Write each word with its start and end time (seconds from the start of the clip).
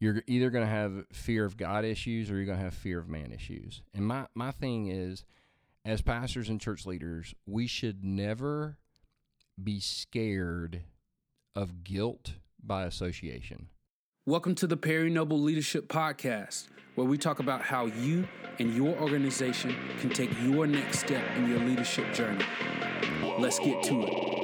you're 0.00 0.22
either 0.26 0.50
going 0.50 0.64
to 0.64 0.70
have 0.70 1.06
fear 1.12 1.44
of 1.44 1.56
God 1.56 1.84
issues 1.84 2.30
or 2.30 2.36
you're 2.36 2.44
going 2.44 2.58
to 2.58 2.64
have 2.64 2.74
fear 2.74 2.98
of 2.98 3.08
man 3.08 3.32
issues. 3.32 3.82
And 3.94 4.06
my 4.06 4.26
my 4.34 4.50
thing 4.50 4.88
is 4.88 5.24
as 5.84 6.02
pastors 6.02 6.48
and 6.48 6.60
church 6.60 6.86
leaders, 6.86 7.34
we 7.46 7.66
should 7.66 8.04
never 8.04 8.78
be 9.62 9.80
scared 9.80 10.82
of 11.56 11.82
guilt 11.82 12.34
by 12.62 12.84
association. 12.84 13.68
Welcome 14.26 14.54
to 14.56 14.66
the 14.66 14.76
Perry 14.76 15.10
Noble 15.10 15.40
Leadership 15.40 15.88
Podcast, 15.88 16.68
where 16.94 17.06
we 17.06 17.16
talk 17.16 17.38
about 17.40 17.62
how 17.62 17.86
you 17.86 18.28
and 18.58 18.74
your 18.74 18.94
organization 18.98 19.74
can 20.00 20.10
take 20.10 20.30
your 20.42 20.66
next 20.66 21.00
step 21.00 21.24
in 21.36 21.48
your 21.48 21.60
leadership 21.60 22.12
journey. 22.12 22.44
Let's 23.38 23.58
get 23.58 23.82
to 23.84 24.02
it. 24.02 24.37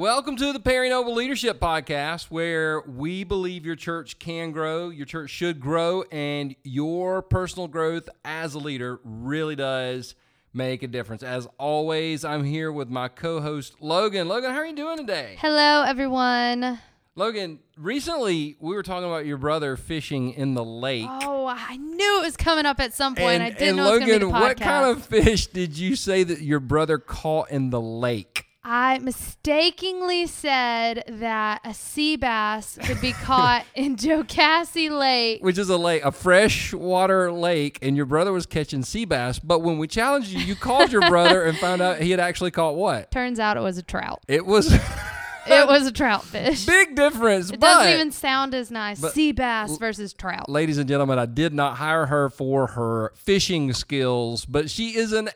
Welcome 0.00 0.36
to 0.36 0.54
the 0.54 0.60
Perry 0.60 0.88
Noble 0.88 1.12
Leadership 1.12 1.60
Podcast, 1.60 2.30
where 2.30 2.80
we 2.80 3.22
believe 3.22 3.66
your 3.66 3.76
church 3.76 4.18
can 4.18 4.50
grow, 4.50 4.88
your 4.88 5.04
church 5.04 5.28
should 5.28 5.60
grow, 5.60 6.04
and 6.10 6.56
your 6.64 7.20
personal 7.20 7.68
growth 7.68 8.08
as 8.24 8.54
a 8.54 8.58
leader 8.58 8.98
really 9.04 9.56
does 9.56 10.14
make 10.54 10.82
a 10.82 10.86
difference. 10.86 11.22
As 11.22 11.46
always, 11.58 12.24
I'm 12.24 12.44
here 12.44 12.72
with 12.72 12.88
my 12.88 13.08
co-host 13.08 13.74
Logan. 13.82 14.26
Logan, 14.26 14.52
how 14.52 14.60
are 14.60 14.66
you 14.66 14.74
doing 14.74 14.96
today? 14.96 15.36
Hello, 15.38 15.82
everyone. 15.82 16.78
Logan, 17.14 17.58
recently 17.76 18.56
we 18.58 18.74
were 18.74 18.82
talking 18.82 19.06
about 19.06 19.26
your 19.26 19.36
brother 19.36 19.76
fishing 19.76 20.32
in 20.32 20.54
the 20.54 20.64
lake. 20.64 21.08
Oh, 21.10 21.46
I 21.46 21.76
knew 21.76 22.20
it 22.20 22.24
was 22.24 22.38
coming 22.38 22.64
up 22.64 22.80
at 22.80 22.94
some 22.94 23.14
point. 23.14 23.42
and, 23.42 23.42
I 23.42 23.50
didn't 23.50 23.76
know 23.76 23.82
it 23.82 23.84
was 23.84 24.00
Logan, 24.00 24.08
going 24.08 24.20
to 24.20 24.26
be 24.28 24.32
the 24.32 24.38
podcast. 24.38 24.40
what 24.40 24.60
kind 24.60 24.96
of 24.96 25.04
fish 25.04 25.48
did 25.48 25.76
you 25.76 25.94
say 25.94 26.22
that 26.22 26.40
your 26.40 26.60
brother 26.60 26.96
caught 26.96 27.50
in 27.50 27.68
the 27.68 27.82
lake? 27.82 28.39
I 28.62 28.98
mistakenly 28.98 30.26
said 30.26 31.04
that 31.08 31.60
a 31.64 31.72
sea 31.72 32.16
bass 32.16 32.78
could 32.84 33.00
be 33.00 33.12
caught 33.24 33.64
in 33.74 33.96
Jocassee 33.96 34.90
Lake. 34.90 35.42
which 35.42 35.56
is 35.56 35.70
a 35.70 35.78
lake, 35.78 36.04
a 36.04 36.12
freshwater 36.12 37.32
lake, 37.32 37.78
and 37.80 37.96
your 37.96 38.04
brother 38.06 38.32
was 38.32 38.44
catching 38.44 38.82
sea 38.82 39.06
bass. 39.06 39.38
But 39.38 39.60
when 39.60 39.78
we 39.78 39.88
challenged 39.88 40.28
you, 40.30 40.40
you 40.40 40.54
called 40.54 40.92
your 40.92 41.08
brother 41.08 41.42
and 41.44 41.56
found 41.56 41.80
out 41.80 42.00
he 42.00 42.10
had 42.10 42.20
actually 42.20 42.50
caught 42.50 42.76
what? 42.76 43.10
Turns 43.10 43.38
out 43.38 43.56
it 43.56 43.60
was 43.60 43.78
a 43.78 43.82
trout. 43.82 44.20
It 44.28 44.44
was 44.44 44.70
It 45.46 45.66
was 45.66 45.86
a 45.86 45.92
trout 45.92 46.22
fish. 46.22 46.66
big 46.66 46.94
difference. 46.94 47.50
It 47.50 47.60
doesn't 47.60 47.94
even 47.94 48.12
sound 48.12 48.54
as 48.54 48.70
nice. 48.70 49.00
sea 49.12 49.32
bass 49.32 49.78
versus 49.78 50.12
trout. 50.12 50.50
ladies 50.50 50.76
and 50.76 50.86
gentlemen, 50.86 51.18
I 51.18 51.26
did 51.26 51.54
not 51.54 51.78
hire 51.78 52.06
her 52.06 52.28
for 52.28 52.66
her 52.68 53.12
fishing 53.16 53.72
skills, 53.72 54.44
but 54.44 54.70
she 54.70 54.96
is 54.96 55.12
an 55.12 55.30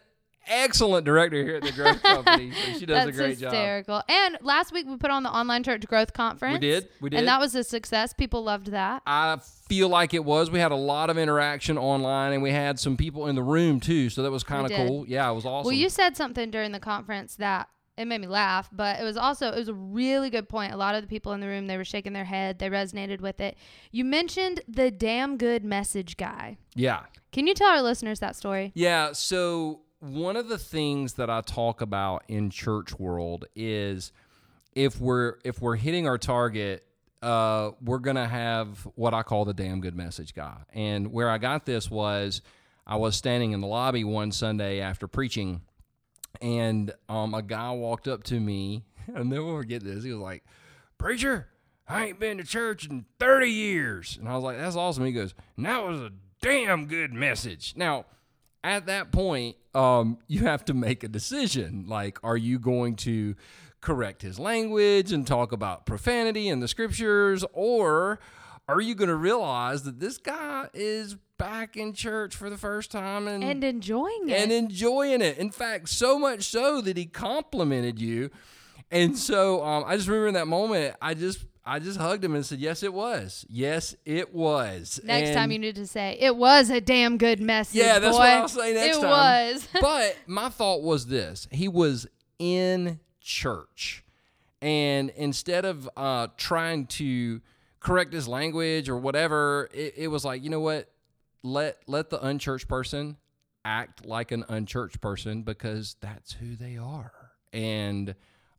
excellent 0.46 1.04
director 1.04 1.42
here 1.42 1.56
at 1.56 1.62
the 1.62 1.72
Growth 1.72 2.02
Company. 2.02 2.52
So 2.52 2.78
she 2.78 2.86
does 2.86 3.04
That's 3.04 3.08
a 3.08 3.12
great 3.12 3.38
job. 3.38 3.52
hysterical. 3.52 4.02
And 4.08 4.38
last 4.42 4.72
week 4.72 4.86
we 4.86 4.96
put 4.96 5.10
on 5.10 5.22
the 5.22 5.30
online 5.30 5.62
church 5.62 5.86
growth 5.86 6.12
conference. 6.12 6.54
We 6.54 6.58
did, 6.60 6.88
we 7.00 7.10
did. 7.10 7.18
And 7.18 7.28
that 7.28 7.40
was 7.40 7.54
a 7.54 7.64
success. 7.64 8.12
People 8.12 8.42
loved 8.44 8.68
that. 8.72 9.02
I 9.06 9.38
feel 9.68 9.88
like 9.88 10.14
it 10.14 10.24
was. 10.24 10.50
We 10.50 10.58
had 10.58 10.72
a 10.72 10.76
lot 10.76 11.10
of 11.10 11.18
interaction 11.18 11.78
online, 11.78 12.32
and 12.32 12.42
we 12.42 12.50
had 12.50 12.78
some 12.78 12.96
people 12.96 13.26
in 13.26 13.34
the 13.34 13.42
room 13.42 13.80
too. 13.80 14.10
So 14.10 14.22
that 14.22 14.30
was 14.30 14.44
kind 14.44 14.70
of 14.70 14.76
cool. 14.76 15.04
Yeah, 15.08 15.30
it 15.30 15.34
was 15.34 15.44
awesome. 15.46 15.66
Well, 15.66 15.76
you 15.76 15.88
said 15.88 16.16
something 16.16 16.50
during 16.50 16.72
the 16.72 16.80
conference 16.80 17.36
that 17.36 17.68
it 17.96 18.06
made 18.06 18.20
me 18.20 18.26
laugh, 18.26 18.68
but 18.72 18.98
it 19.00 19.04
was 19.04 19.16
also 19.16 19.48
it 19.52 19.56
was 19.56 19.68
a 19.68 19.74
really 19.74 20.28
good 20.28 20.48
point. 20.48 20.72
A 20.72 20.76
lot 20.76 20.96
of 20.96 21.02
the 21.02 21.06
people 21.08 21.32
in 21.32 21.40
the 21.40 21.46
room 21.46 21.68
they 21.68 21.76
were 21.76 21.84
shaking 21.84 22.12
their 22.12 22.24
head, 22.24 22.58
they 22.58 22.68
resonated 22.68 23.20
with 23.20 23.40
it. 23.40 23.56
You 23.92 24.04
mentioned 24.04 24.60
the 24.66 24.90
damn 24.90 25.36
good 25.36 25.64
message 25.64 26.16
guy. 26.16 26.58
yeah. 26.74 27.02
Can 27.32 27.48
you 27.48 27.54
tell 27.54 27.68
our 27.68 27.82
listeners 27.82 28.20
that 28.20 28.36
story? 28.36 28.70
Yeah, 28.76 29.10
so 29.12 29.80
one 30.00 30.36
of 30.36 30.48
the 30.48 30.58
things 30.58 31.14
that 31.14 31.30
I 31.30 31.40
talk 31.40 31.80
about 31.80 32.24
in 32.28 32.50
church 32.50 32.98
world 32.98 33.46
is 33.54 34.12
if 34.74 35.00
we're 35.00 35.34
if 35.44 35.60
we're 35.60 35.76
hitting 35.76 36.06
our 36.06 36.18
target, 36.18 36.84
uh, 37.22 37.70
we're 37.82 37.98
gonna 37.98 38.28
have 38.28 38.86
what 38.96 39.14
I 39.14 39.22
call 39.22 39.44
the 39.44 39.54
damn 39.54 39.80
good 39.80 39.96
message 39.96 40.34
guy. 40.34 40.56
And 40.72 41.12
where 41.12 41.30
I 41.30 41.38
got 41.38 41.64
this 41.64 41.90
was 41.90 42.42
I 42.86 42.96
was 42.96 43.16
standing 43.16 43.52
in 43.52 43.60
the 43.60 43.66
lobby 43.66 44.04
one 44.04 44.30
Sunday 44.32 44.80
after 44.80 45.06
preaching, 45.06 45.62
and 46.40 46.92
um, 47.08 47.32
a 47.34 47.42
guy 47.42 47.70
walked 47.70 48.08
up 48.08 48.24
to 48.24 48.38
me. 48.38 48.84
I'll 49.16 49.24
never 49.24 49.56
forget 49.58 49.82
this. 49.82 50.04
He 50.04 50.10
was 50.10 50.20
like, 50.20 50.44
"Preacher, 50.98 51.48
I 51.88 52.06
ain't 52.06 52.20
been 52.20 52.38
to 52.38 52.44
church 52.44 52.88
in 52.88 53.06
30 53.18 53.48
years," 53.48 54.18
and 54.18 54.28
I 54.28 54.34
was 54.34 54.44
like, 54.44 54.58
"That's 54.58 54.76
awesome." 54.76 55.04
He 55.06 55.12
goes, 55.12 55.34
"And 55.56 55.66
that 55.66 55.82
was 55.84 56.00
a 56.00 56.10
damn 56.42 56.86
good 56.86 57.12
message." 57.12 57.74
Now 57.76 58.06
at 58.64 58.86
that 58.86 59.12
point, 59.12 59.56
um, 59.74 60.18
you 60.26 60.40
have 60.40 60.64
to 60.64 60.74
make 60.74 61.04
a 61.04 61.08
decision. 61.08 61.84
Like, 61.86 62.18
are 62.24 62.36
you 62.36 62.58
going 62.58 62.96
to 62.96 63.36
correct 63.80 64.22
his 64.22 64.38
language 64.38 65.12
and 65.12 65.26
talk 65.26 65.52
about 65.52 65.84
profanity 65.86 66.48
in 66.48 66.60
the 66.60 66.66
scriptures, 66.68 67.44
or 67.52 68.18
are 68.66 68.80
you 68.80 68.94
going 68.94 69.08
to 69.10 69.14
realize 69.16 69.82
that 69.82 70.00
this 70.00 70.16
guy 70.16 70.68
is 70.72 71.16
back 71.36 71.76
in 71.76 71.92
church 71.92 72.34
for 72.34 72.48
the 72.48 72.56
first 72.56 72.90
time 72.90 73.28
and 73.28 73.44
And 73.44 73.62
enjoying 73.62 74.30
it. 74.30 74.40
and 74.40 74.50
enjoying 74.50 75.20
it? 75.20 75.36
In 75.36 75.50
fact, 75.50 75.90
so 75.90 76.18
much 76.18 76.44
so 76.44 76.80
that 76.80 76.96
he 76.96 77.04
complimented 77.04 77.98
you. 78.00 78.30
And 78.90 79.18
so 79.18 79.64
um, 79.64 79.84
I 79.86 79.96
just 79.96 80.08
remember 80.08 80.28
in 80.28 80.34
that 80.34 80.46
moment, 80.48 80.94
I 81.02 81.14
just 81.14 81.44
I 81.64 81.78
just 81.78 81.98
hugged 81.98 82.22
him 82.24 82.34
and 82.34 82.44
said, 82.44 82.58
"Yes, 82.58 82.82
it 82.82 82.92
was. 82.92 83.46
Yes, 83.48 83.96
it 84.04 84.34
was." 84.34 85.00
Next 85.02 85.28
And- 85.30 85.36
time 85.36 85.50
you 85.50 85.58
need 85.58 85.76
to 85.76 85.86
say 85.86 86.16
it 86.20 86.36
was 86.36 86.70
a 86.70 86.80
damn 86.80 87.16
good 87.18 87.40
message. 87.40 87.76
Yeah, 87.80 87.98
that's 87.98 88.16
boy. 88.16 88.20
what 88.22 88.28
I'll 88.28 88.48
say 88.48 88.74
next 88.74 88.98
it 88.98 89.00
time. 89.00 89.10
was. 89.10 89.68
but 89.80 90.16
my 90.26 90.48
thought 90.50 90.82
was 90.82 91.06
this: 91.06 91.48
he 91.50 91.66
was 91.68 92.06
in 92.38 93.00
church, 93.20 94.04
and 94.60 95.10
instead 95.10 95.64
of 95.64 95.88
uh, 95.96 96.28
trying 96.36 96.86
to 96.86 97.40
correct 97.80 98.12
his 98.12 98.28
language 98.28 98.88
or 98.88 98.96
whatever, 98.96 99.68
it, 99.72 99.94
it 99.96 100.08
was 100.08 100.24
like, 100.24 100.42
you 100.44 100.50
know 100.50 100.60
what? 100.60 100.90
Let 101.42 101.78
let 101.86 102.10
the 102.10 102.24
unchurched 102.24 102.68
person 102.68 103.16
act 103.64 104.04
like 104.04 104.30
an 104.30 104.44
unchurched 104.48 105.00
person 105.00 105.42
because 105.42 105.96
that's 106.00 106.32
who 106.32 106.56
they 106.56 106.76
are, 106.76 107.12
and 107.52 108.14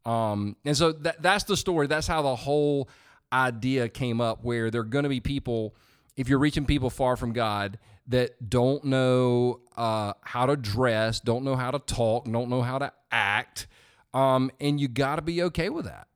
um, 0.05 0.55
and 0.65 0.75
so 0.77 0.91
that 0.91 1.21
that's 1.21 1.43
the 1.45 1.57
story. 1.57 1.87
That's 1.87 2.07
how 2.07 2.21
the 2.21 2.35
whole 2.35 2.89
idea 3.31 3.89
came 3.89 4.21
up. 4.21 4.43
Where 4.43 4.69
there 4.71 4.81
are 4.81 4.85
going 4.85 5.03
to 5.03 5.09
be 5.09 5.19
people, 5.19 5.75
if 6.15 6.29
you're 6.29 6.39
reaching 6.39 6.65
people 6.65 6.89
far 6.89 7.15
from 7.15 7.33
God, 7.33 7.79
that 8.07 8.49
don't 8.49 8.83
know 8.85 9.61
uh, 9.75 10.13
how 10.21 10.45
to 10.45 10.55
dress, 10.55 11.19
don't 11.19 11.43
know 11.43 11.55
how 11.55 11.71
to 11.71 11.79
talk, 11.79 12.25
don't 12.25 12.49
know 12.49 12.61
how 12.61 12.77
to 12.77 12.91
act, 13.11 13.67
um, 14.13 14.51
and 14.59 14.79
you 14.79 14.87
got 14.87 15.15
to 15.17 15.21
be 15.21 15.43
okay 15.43 15.69
with 15.69 15.85
that. 15.85 16.07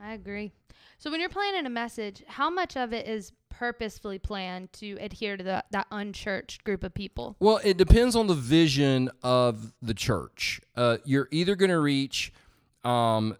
I 0.00 0.14
agree. 0.14 0.52
So 0.98 1.10
when 1.10 1.20
you're 1.20 1.28
planning 1.28 1.66
a 1.66 1.70
message, 1.70 2.22
how 2.26 2.48
much 2.50 2.76
of 2.76 2.92
it 2.92 3.06
is 3.06 3.32
purposefully 3.50 4.18
planned 4.18 4.72
to 4.72 4.96
adhere 5.00 5.36
to 5.36 5.44
the, 5.44 5.64
that 5.70 5.86
unchurched 5.90 6.64
group 6.64 6.82
of 6.82 6.94
people? 6.94 7.36
Well, 7.40 7.60
it 7.62 7.76
depends 7.76 8.16
on 8.16 8.26
the 8.26 8.34
vision 8.34 9.10
of 9.22 9.72
the 9.82 9.94
church. 9.94 10.60
Uh, 10.76 10.98
you're 11.04 11.28
either 11.30 11.56
going 11.56 11.70
to 11.70 11.78
reach 11.78 12.32
um, 12.84 13.36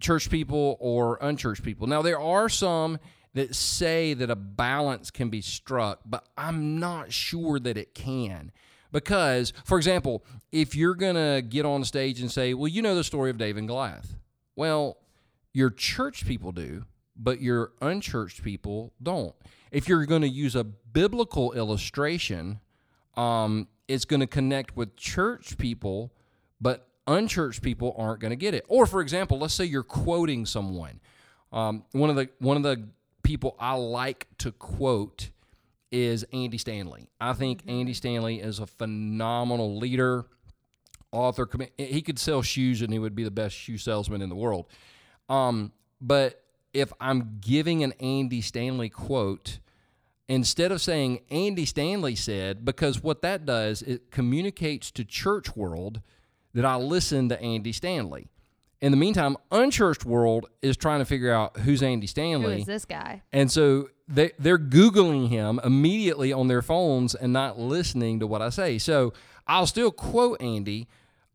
church 0.00 0.30
people 0.30 0.76
or 0.80 1.18
unchurched 1.20 1.62
people. 1.62 1.86
Now, 1.86 2.02
there 2.02 2.20
are 2.20 2.48
some 2.48 2.98
that 3.34 3.54
say 3.54 4.14
that 4.14 4.30
a 4.30 4.36
balance 4.36 5.10
can 5.10 5.30
be 5.30 5.40
struck, 5.40 6.00
but 6.04 6.28
I'm 6.36 6.78
not 6.78 7.12
sure 7.12 7.58
that 7.58 7.76
it 7.76 7.94
can. 7.94 8.52
Because, 8.90 9.54
for 9.64 9.78
example, 9.78 10.22
if 10.50 10.74
you're 10.74 10.94
going 10.94 11.14
to 11.14 11.40
get 11.40 11.64
on 11.64 11.82
stage 11.84 12.20
and 12.20 12.30
say, 12.30 12.52
well, 12.52 12.68
you 12.68 12.82
know 12.82 12.94
the 12.94 13.04
story 13.04 13.30
of 13.30 13.38
David 13.38 13.60
and 13.60 13.68
Goliath. 13.68 14.16
Well, 14.54 14.98
your 15.54 15.70
church 15.70 16.26
people 16.26 16.52
do, 16.52 16.84
but 17.16 17.40
your 17.40 17.72
unchurched 17.80 18.42
people 18.42 18.92
don't. 19.02 19.34
If 19.70 19.88
you're 19.88 20.04
going 20.04 20.22
to 20.22 20.28
use 20.28 20.54
a 20.54 20.64
biblical 20.64 21.52
illustration, 21.52 22.60
um, 23.16 23.68
it's 23.88 24.04
going 24.04 24.20
to 24.20 24.26
connect 24.26 24.76
with 24.76 24.94
church 24.96 25.56
people, 25.56 26.12
but 26.60 26.88
unchurched 27.06 27.62
people 27.62 27.94
aren't 27.98 28.20
going 28.20 28.30
to 28.30 28.36
get 28.36 28.54
it. 28.54 28.64
Or, 28.68 28.86
for 28.86 29.00
example, 29.00 29.38
let's 29.38 29.54
say 29.54 29.64
you're 29.64 29.82
quoting 29.82 30.46
someone. 30.46 31.00
Um, 31.52 31.84
one 31.92 32.10
of 32.10 32.16
the 32.16 32.30
one 32.38 32.56
of 32.56 32.62
the 32.62 32.88
people 33.22 33.56
I 33.58 33.74
like 33.74 34.26
to 34.38 34.52
quote 34.52 35.30
is 35.90 36.24
Andy 36.32 36.58
Stanley. 36.58 37.10
I 37.20 37.34
think 37.34 37.62
Andy 37.68 37.92
Stanley 37.92 38.40
is 38.40 38.58
a 38.58 38.66
phenomenal 38.66 39.76
leader, 39.76 40.26
author. 41.12 41.48
He 41.76 42.00
could 42.00 42.18
sell 42.18 42.40
shoes 42.42 42.80
and 42.80 42.92
he 42.92 42.98
would 42.98 43.14
be 43.14 43.24
the 43.24 43.30
best 43.30 43.54
shoe 43.54 43.76
salesman 43.76 44.22
in 44.22 44.30
the 44.30 44.34
world. 44.34 44.66
Um, 45.28 45.72
but 46.00 46.42
if 46.72 46.92
I'm 47.00 47.38
giving 47.40 47.84
an 47.84 47.92
Andy 48.00 48.40
Stanley 48.40 48.88
quote, 48.88 49.58
instead 50.28 50.72
of 50.72 50.80
saying 50.80 51.20
Andy 51.30 51.66
Stanley 51.66 52.16
said, 52.16 52.64
because 52.64 53.02
what 53.02 53.20
that 53.22 53.44
does, 53.44 53.82
it 53.82 54.10
communicates 54.10 54.90
to 54.92 55.04
church 55.04 55.54
world 55.54 56.00
that 56.54 56.64
I 56.64 56.76
listen 56.76 57.28
to 57.30 57.40
Andy 57.40 57.72
Stanley. 57.72 58.28
In 58.80 58.90
the 58.90 58.96
meantime, 58.96 59.36
unchurched 59.52 60.04
world 60.04 60.46
is 60.60 60.76
trying 60.76 60.98
to 60.98 61.04
figure 61.04 61.32
out 61.32 61.58
who's 61.58 61.82
Andy 61.82 62.06
Stanley. 62.08 62.60
is 62.60 62.66
this 62.66 62.84
guy? 62.84 63.22
And 63.32 63.50
so 63.50 63.88
they 64.08 64.32
they're 64.38 64.58
googling 64.58 65.28
him 65.28 65.60
immediately 65.62 66.32
on 66.32 66.48
their 66.48 66.62
phones 66.62 67.14
and 67.14 67.32
not 67.32 67.58
listening 67.58 68.20
to 68.20 68.26
what 68.26 68.42
I 68.42 68.50
say. 68.50 68.78
So 68.78 69.12
I'll 69.46 69.66
still 69.68 69.92
quote 69.92 70.42
Andy, 70.42 70.88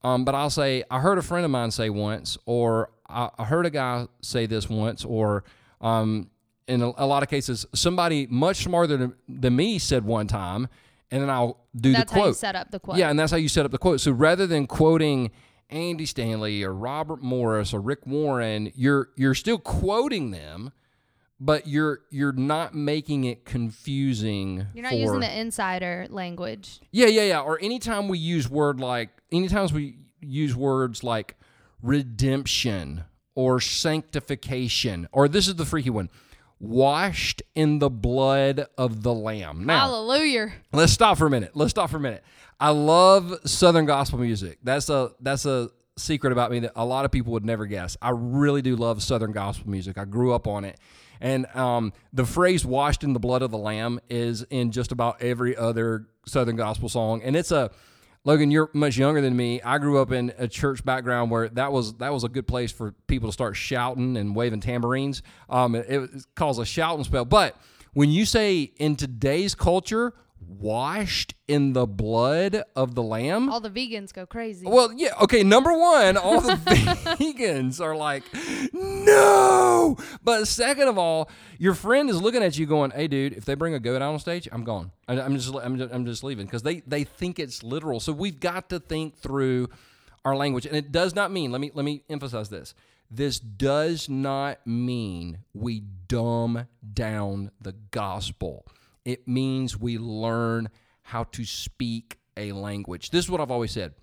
um, 0.04 0.26
but 0.26 0.36
I'll 0.36 0.50
say 0.50 0.84
I 0.92 1.00
heard 1.00 1.18
a 1.18 1.22
friend 1.22 1.46
of 1.46 1.52
mine 1.52 1.72
say 1.72 1.90
once, 1.90 2.38
or 2.46 2.90
I, 3.08 3.30
I 3.38 3.46
heard 3.46 3.66
a 3.66 3.70
guy 3.70 4.08
say 4.22 4.46
this 4.46 4.70
once, 4.70 5.06
or 5.06 5.46
um, 5.80 6.30
in 6.68 6.82
a, 6.82 6.92
a 6.98 7.06
lot 7.06 7.24
of 7.24 7.30
cases, 7.30 7.66
somebody 7.74 8.28
much 8.30 8.64
smarter 8.64 8.98
than, 8.98 9.14
than 9.28 9.56
me 9.56 9.80
said 9.80 10.04
one 10.04 10.28
time, 10.28 10.68
and 11.12 11.22
then 11.22 11.30
I'll 11.30 11.66
do 11.80 11.94
That's 11.94 12.12
the 12.12 12.16
how 12.20 12.26
you 12.26 12.32
quote. 12.32 12.38
set 12.38 12.56
up 12.56 12.72
the 12.72 12.80
quote. 12.80 12.98
Yeah, 12.98 13.10
and 13.10 13.20
that's 13.20 13.32
how 13.32 13.38
you 13.38 13.50
set 13.50 13.66
up 13.66 13.72
the 13.72 13.78
quote. 13.78 14.02
So 14.02 14.12
rather 14.12 14.48
than 14.48 14.68
quoting 14.68 15.32
Andy 15.70 16.06
Stanley 16.06 16.64
or 16.64 16.74
Robert 16.74 17.22
Morris 17.22 17.74
or 17.74 17.82
Rick 17.82 18.06
Warren, 18.06 18.72
you're 18.76 19.10
you're 19.16 19.36
still 19.36 19.58
quoting 19.58 20.32
them, 20.32 20.72
but 21.40 21.68
you're 21.68 22.02
you're 22.10 22.32
not 22.34 22.74
making 22.74 23.26
it 23.26 23.46
confusing. 23.46 24.68
You're 24.74 24.84
not 24.84 24.92
for, 24.92 24.98
using 24.98 25.20
the 25.20 25.40
insider 25.40 26.08
language. 26.10 26.80
Yeah, 26.92 27.08
yeah, 27.08 27.24
yeah. 27.24 27.42
Or 27.42 27.60
anytime 27.62 28.08
we 28.08 28.18
use 28.18 28.50
word 28.50 28.80
like 28.80 29.10
anytime 29.32 29.68
we 29.74 29.96
use 30.22 30.56
words 30.56 31.04
like 31.04 31.36
redemption 31.82 33.04
or 33.36 33.60
sanctification, 33.60 35.08
or 35.12 35.28
this 35.28 35.48
is 35.48 35.56
the 35.56 35.66
freaky 35.66 35.90
one. 35.90 36.10
Washed 36.60 37.44
in 37.56 37.80
the 37.80 37.90
blood 37.90 38.66
of 38.78 39.04
the 39.04 39.14
Lamb. 39.14 39.66
Now, 39.66 39.80
Hallelujah. 39.80 40.54
Let's 40.74 40.92
stop 40.92 41.18
for 41.18 41.28
a 41.28 41.30
minute. 41.30 41.52
Let's 41.54 41.72
stop 41.72 41.90
for 41.90 41.98
a 41.98 42.00
minute. 42.00 42.24
I 42.60 42.72
love 42.72 43.34
Southern 43.46 43.86
gospel 43.86 44.20
music. 44.20 44.58
That's 44.64 44.90
a 44.90 45.12
that's 45.20 45.46
a 45.46 45.70
secret 45.98 46.32
about 46.32 46.52
me 46.52 46.60
that 46.60 46.72
a 46.76 46.86
lot 46.86 47.06
of 47.06 47.12
people 47.12 47.34
would 47.34 47.46
never 47.46 47.66
guess. 47.66 47.98
I 48.02 48.12
really 48.12 48.62
do 48.62 48.76
love 48.76 49.04
Southern 49.04 49.32
gospel 49.32 49.70
music. 49.70 49.98
I 49.98 50.06
grew 50.06 50.34
up 50.34 50.48
on 50.48 50.66
it. 50.66 50.80
And 51.20 51.46
um, 51.56 51.94
the 52.14 52.26
phrase 52.26 52.66
"washed 52.66 53.04
in 53.04 53.14
the 53.14 53.20
blood 53.20 53.42
of 53.42 53.52
the 53.52 53.58
Lamb" 53.58 54.00
is 54.10 54.44
in 54.50 54.72
just 54.72 54.92
about 54.92 55.22
every 55.22 55.56
other 55.56 56.08
Southern 56.26 56.56
gospel 56.56 56.90
song, 56.90 57.22
and 57.24 57.36
it's 57.36 57.52
a 57.52 57.72
Logan. 58.28 58.52
You're 58.52 58.70
much 58.74 58.98
younger 58.98 59.22
than 59.22 59.38
me. 59.38 59.62
I 59.62 59.78
grew 59.78 60.00
up 60.00 60.12
in 60.12 60.34
a 60.38 60.50
church 60.50 60.84
background 60.84 61.32
where 61.32 61.48
that 61.48 61.72
was 61.72 61.94
that 61.96 62.12
was 62.12 62.26
a 62.26 62.28
good 62.28 62.46
place 62.46 62.74
for 62.74 62.92
people 63.08 63.30
to 63.30 63.34
start 63.34 63.56
shouting 63.56 64.18
and 64.18 64.36
waving 64.36 64.60
tambourines. 64.60 65.24
Um, 65.50 65.76
it, 65.76 65.86
it 65.90 66.10
caused 66.36 66.60
a 66.60 66.66
shouting 66.66 67.06
spell. 67.06 67.24
But 67.24 67.56
when 67.94 68.10
you 68.10 68.26
say 68.26 68.74
in 68.76 68.98
today's 68.98 69.56
culture, 69.56 70.14
washed 70.48 71.36
in 71.48 71.74
the 71.74 71.86
blood 71.86 72.64
of 72.76 72.96
the 72.96 73.04
lamb. 73.04 73.50
All 73.50 73.60
the 73.60 73.70
vegans 73.70 74.14
go 74.14 74.26
crazy. 74.26 74.66
Well, 74.66 74.92
yeah, 74.94 75.14
okay. 75.22 75.44
Number 75.44 75.78
one, 75.78 76.18
all 76.18 76.42
the 76.42 76.54
vegans 77.20 77.80
are 77.82 77.96
like, 77.96 78.24
no. 78.74 79.98
But 80.24 80.48
second 80.48 80.88
of 80.88 80.98
all, 80.98 81.30
your 81.58 81.74
friend 81.74 82.10
is 82.10 82.22
looking 82.22 82.44
at 82.44 82.58
you, 82.58 82.66
going, 82.66 82.92
"Hey, 82.92 83.08
dude, 83.08 83.34
if 83.34 83.46
they 83.46 83.56
bring 83.56 83.74
a 83.74 83.80
goat 83.80 84.02
out 84.02 84.14
on 84.14 84.20
stage, 84.20 84.48
I'm 84.52 84.64
gone. 84.64 84.92
I'm 85.08 85.36
just, 85.36 85.54
I'm 85.56 85.78
just, 85.78 85.94
I'm 85.94 86.06
just 86.06 86.24
leaving 86.24 86.46
because 86.46 86.64
they 86.64 86.82
they 86.82 87.04
think 87.04 87.40
it's 87.40 87.64
literal. 87.64 88.00
So 88.00 88.12
we've 88.14 88.40
got 88.40 88.70
to 88.70 88.80
think 88.80 89.18
through 89.18 89.70
our 90.26 90.36
language, 90.36 90.66
and 90.66 90.76
it 90.76 90.92
does 90.92 91.16
not 91.16 91.32
mean. 91.32 91.52
Let 91.52 91.62
me 91.62 91.72
let 91.74 91.86
me 91.86 92.04
emphasize 92.10 92.50
this. 92.50 92.74
This 93.10 93.40
does 93.40 94.10
not 94.10 94.66
mean 94.68 95.40
we 95.54 95.82
dumb 96.08 96.68
down 96.94 97.52
the 97.62 97.74
gospel. 97.92 98.66
It 99.08 99.26
means 99.26 99.80
we 99.80 99.98
learn 99.98 100.68
how 101.02 101.24
to 101.24 101.46
speak 101.46 102.20
a 102.36 102.52
language. 102.52 103.10
This 103.10 103.24
is 103.24 103.32
what 103.32 103.40
I've 103.40 103.52
always 103.52 103.72
said. 103.72 103.94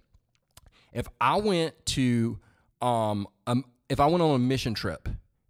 If 0.94 1.06
I 1.20 1.36
went 1.36 1.74
to, 1.88 2.38
um, 2.80 3.28
um, 3.46 3.66
if 3.90 4.00
I 4.00 4.06
went 4.06 4.22
on 4.22 4.34
a 4.34 4.38
mission 4.38 4.72
trip 4.72 5.06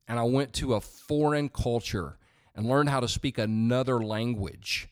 and 0.08 0.18
I 0.18 0.24
went 0.24 0.54
to 0.54 0.74
a 0.74 0.80
foreign 0.80 1.48
culture 1.48 2.18
and 2.56 2.66
learned 2.66 2.88
how 2.88 2.98
to 2.98 3.06
speak 3.06 3.38
another 3.38 4.02
language, 4.02 4.88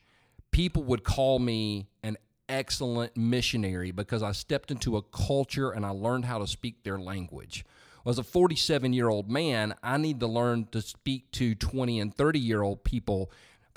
people 0.51 0.83
would 0.83 1.03
call 1.03 1.39
me 1.39 1.89
an 2.01 2.15
excellent 2.47 3.17
missionary 3.17 3.91
because 3.91 4.23
I 4.23 4.31
stepped 4.31 4.71
into 4.71 4.95
a 4.95 5.01
culture 5.01 5.71
and 5.71 5.85
I 5.85 5.89
learned 5.89 6.23
how 6.23 6.37
to 6.37 6.47
speak 6.47 6.83
their 6.83 6.99
language. 6.99 7.65
Well, 8.05 8.11
as 8.11 8.17
a 8.17 8.23
47 8.23 8.93
year 8.93 9.09
old 9.09 9.29
man, 9.29 9.75
I 9.83 9.97
need 9.97 10.21
to 10.21 10.27
learn 10.27 10.67
to 10.71 10.81
speak 10.81 11.31
to 11.33 11.53
20 11.53 11.99
and 11.99 12.15
30 12.15 12.39
year 12.39 12.61
old 12.61 12.85
people. 12.85 13.29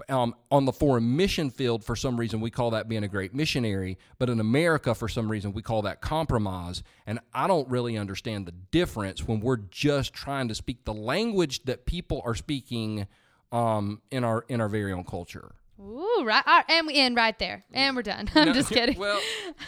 Um, 0.08 0.34
on 0.50 0.66
the 0.66 0.72
foreign 0.72 1.16
mission 1.16 1.50
field, 1.50 1.82
for 1.82 1.96
some 1.96 2.18
reason, 2.18 2.40
we 2.40 2.50
call 2.50 2.70
that 2.72 2.88
being 2.88 3.02
a 3.02 3.08
great 3.08 3.34
missionary. 3.34 3.98
But 4.18 4.28
in 4.28 4.40
America, 4.40 4.94
for 4.94 5.08
some 5.08 5.30
reason, 5.30 5.52
we 5.52 5.62
call 5.62 5.82
that 5.82 6.00
compromise. 6.00 6.82
And 7.06 7.18
I 7.32 7.46
don't 7.46 7.68
really 7.68 7.96
understand 7.96 8.46
the 8.46 8.52
difference 8.52 9.26
when 9.26 9.40
we're 9.40 9.56
just 9.56 10.12
trying 10.12 10.48
to 10.48 10.54
speak 10.54 10.84
the 10.84 10.94
language 10.94 11.64
that 11.64 11.86
people 11.86 12.20
are 12.24 12.34
speaking 12.34 13.06
um, 13.52 14.02
in 14.10 14.22
our 14.24 14.44
in 14.48 14.60
our 14.60 14.68
very 14.68 14.92
own 14.92 15.04
culture. 15.04 15.54
Ooh, 15.80 16.24
right. 16.24 16.44
right, 16.46 16.64
And 16.68 16.86
we 16.86 16.94
end 16.94 17.16
right 17.16 17.38
there. 17.38 17.64
And 17.72 17.94
we're 17.94 18.02
done. 18.02 18.28
I'm 18.34 18.46
No, 18.48 18.52
just 18.54 18.68
kidding. 18.72 18.98
Well, 18.98 19.20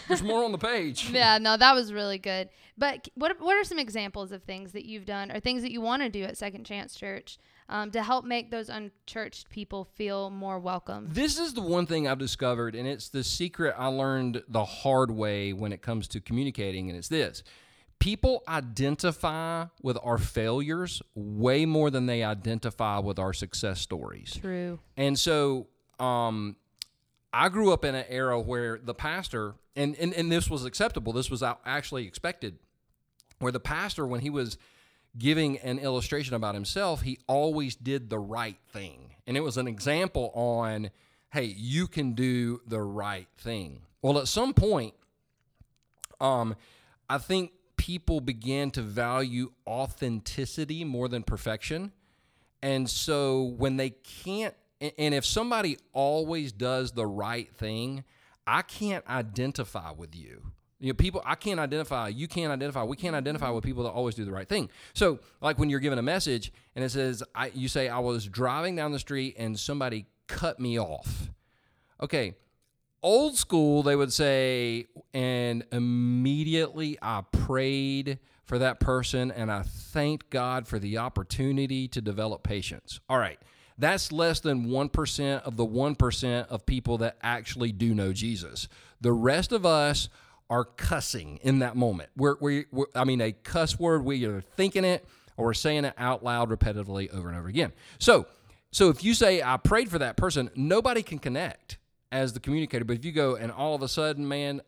there's 0.09 0.23
more 0.23 0.43
on 0.43 0.53
the 0.53 0.59
page. 0.59 1.11
yeah, 1.13 1.39
no, 1.39 1.57
that 1.57 1.75
was 1.75 1.93
really 1.93 2.19
good. 2.19 2.49
But 2.77 3.09
what 3.15 3.41
what 3.41 3.57
are 3.57 3.65
some 3.65 3.79
examples 3.79 4.33
of 4.33 4.43
things 4.43 4.73
that 4.73 4.85
you've 4.85 5.05
done 5.05 5.31
or 5.31 5.41
things 5.41 5.63
that 5.63 5.73
you 5.73 5.81
want 5.81 6.03
to 6.03 6.09
do 6.09 6.23
at 6.25 6.37
Second 6.37 6.65
Chance 6.65 6.95
Church 6.97 7.39
um, 7.69 7.91
to 7.91 8.03
help 8.03 8.25
make 8.25 8.51
those 8.51 8.69
unchurched 8.69 9.51
people 9.51 9.85
feel 9.85 10.31
more 10.31 10.59
welcome? 10.59 11.09
This 11.11 11.39
is 11.39 11.55
the 11.55 11.61
one 11.61 11.87
thing 11.87 12.09
I've 12.09 12.19
discovered, 12.19 12.75
and 12.75 12.89
it's 12.89 13.09
the 13.09 13.23
secret 13.23 13.75
I 13.79 13.87
learned 13.89 14.43
the 14.49 14.65
hard 14.65 15.11
way 15.11 15.53
when 15.53 15.73
it 15.73 15.83
comes 15.83 16.09
to 16.09 16.21
communicating, 16.21 16.89
and 16.89 16.99
it's 16.99 17.09
this. 17.09 17.43
People 17.99 18.43
identify 18.47 19.67
with 19.83 19.99
our 20.03 20.19
failures 20.19 21.03
way 21.15 21.67
more 21.67 21.91
than 21.91 22.07
they 22.07 22.23
identify 22.23 22.99
with 22.99 23.19
our 23.19 23.33
success 23.33 23.81
stories. 23.81 24.39
True. 24.41 24.79
And 24.97 25.19
so 25.19 25.67
um, 25.99 26.57
I 27.33 27.49
grew 27.49 27.73
up 27.73 27.85
in 27.85 27.95
an 27.95 28.05
era 28.09 28.41
where 28.41 28.79
the 28.79 28.95
pastor, 28.95 29.57
and, 29.75 29.97
and, 29.97 30.15
and 30.15 30.31
this 30.31 30.49
was 30.49 30.65
acceptable, 30.65 31.13
this 31.13 31.29
was 31.29 31.43
actually 31.43 32.07
expected, 32.07 32.59
where 33.41 33.53
the 33.53 33.61
pastor, 33.61 34.07
when 34.07 34.21
he 34.21 34.31
was 34.31 34.57
giving 35.17 35.59
an 35.59 35.79
illustration 35.79 36.35
about 36.35 36.55
himself, 36.55 37.03
he 37.03 37.19
always 37.27 37.75
did 37.75 38.11
the 38.11 38.19
right 38.19 38.59
thing. 38.73 39.15
And 39.27 39.37
it 39.37 39.41
was 39.41 39.57
an 39.57 39.67
example 39.69 40.31
on, 40.35 40.91
hey, 41.31 41.45
you 41.45 41.87
can 41.87 42.13
do 42.13 42.61
the 42.67 42.81
right 42.81 43.29
thing. 43.39 43.83
Well, 44.03 44.19
at 44.19 44.29
some 44.29 44.55
point, 44.55 44.95
um, 46.21 46.57
I 47.09 47.19
think 47.19 47.53
people 47.77 48.21
began 48.21 48.71
to 48.73 48.83
value 48.83 49.53
authenticity 49.67 50.85
more 50.85 51.09
than 51.09 51.23
perfection. 51.23 51.93
And 52.63 52.89
so 52.89 53.55
when 53.57 53.77
they 53.77 53.91
can't, 53.91 54.55
and 54.81 55.15
if 55.15 55.25
somebody 55.25 55.79
always 55.93 56.53
does 56.53 56.93
the 56.93 57.07
right 57.07 57.53
thing, 57.57 58.05
I 58.47 58.63
can't 58.63 59.07
identify 59.09 59.91
with 59.91 60.15
you. 60.15 60.53
You 60.81 60.89
know, 60.89 60.95
people, 60.95 61.23
I 61.25 61.35
can't 61.35 61.59
identify, 61.59 62.09
you 62.09 62.29
can't 62.29 62.53
identify, 62.53 62.85
we 62.85 62.97
can't 62.97 63.17
identify 63.17 63.51
with 63.51 63.65
people 63.65 63.83
that 63.83 63.91
always 63.91 64.15
do 64.15 64.25
the 64.25 64.31
right 64.31 64.49
thing. 64.49 64.71
So, 64.95 65.19
like 65.41 65.59
when 65.59 65.71
you're 65.71 65.81
given 65.81 65.99
a 65.99 66.03
message 66.03 66.53
and 66.77 66.85
it 66.85 66.91
says, 66.91 67.23
I, 67.35 67.51
you 67.55 67.67
say, 67.67 67.89
I 67.89 67.99
was 67.99 68.27
driving 68.27 68.77
down 68.77 68.93
the 68.93 68.99
street 69.01 69.35
and 69.39 69.59
somebody 69.59 70.07
cut 70.29 70.61
me 70.61 70.79
off. 70.79 71.31
Okay, 72.01 72.37
old 73.03 73.37
school, 73.37 73.83
they 73.83 73.97
would 73.97 74.13
say, 74.13 74.87
and 75.13 75.65
immediately 75.73 76.97
I 77.03 77.23
prayed 77.33 78.19
for 78.45 78.59
that 78.59 78.81
person 78.81 79.31
and 79.31 79.51
I 79.51 79.63
thanked 79.63 80.31
God 80.31 80.67
for 80.67 80.79
the 80.79 80.99
opportunity 80.99 81.89
to 81.89 82.01
develop 82.01 82.43
patience. 82.43 83.01
All 83.09 83.19
right. 83.19 83.39
That's 83.81 84.11
less 84.11 84.41
than 84.41 84.67
1% 84.67 85.43
of 85.43 85.57
the 85.57 85.67
1% 85.67 86.47
of 86.49 86.67
people 86.67 86.99
that 86.99 87.17
actually 87.23 87.71
do 87.71 87.95
know 87.95 88.13
Jesus. 88.13 88.69
The 89.01 89.13
rest 89.13 89.53
of 89.53 89.65
us 89.65 90.09
are 90.51 90.65
cussing 90.65 91.39
in 91.43 91.61
that 91.61 91.77
moment. 91.77 92.11
We're, 92.17 92.37
we 92.41 92.65
I 92.95 93.05
mean, 93.05 93.21
a 93.21 93.33
cuss 93.33 93.79
word, 93.79 94.05
we 94.05 94.25
are 94.27 94.41
thinking 94.41 94.85
it 94.85 95.05
or 95.37 95.47
we're 95.47 95.55
saying 95.55 95.85
it 95.85 95.95
out 95.99 96.25
loud 96.25 96.51
repetitively 96.51 97.13
over 97.13 97.29
and 97.29 97.39
over 97.39 97.49
again. 97.49 97.73
So, 97.99 98.27
so 98.71 98.89
if 98.91 99.03
you 99.03 99.15
say, 99.15 99.43
I 99.43 99.57
prayed 99.57 99.91
for 99.91 99.99
that 99.99 100.17
person, 100.17 100.51
nobody 100.55 101.03
can 101.03 101.19
connect 101.19 101.79
as 102.11 102.33
the 102.33 102.41
communicator. 102.41 102.85
But 102.85 102.97
if 102.97 103.05
you 103.05 103.13
go 103.13 103.37
and 103.37 103.53
all 103.53 103.75
of 103.75 103.83
a 103.83 103.89
sudden, 103.89 104.27
man, 104.27 104.61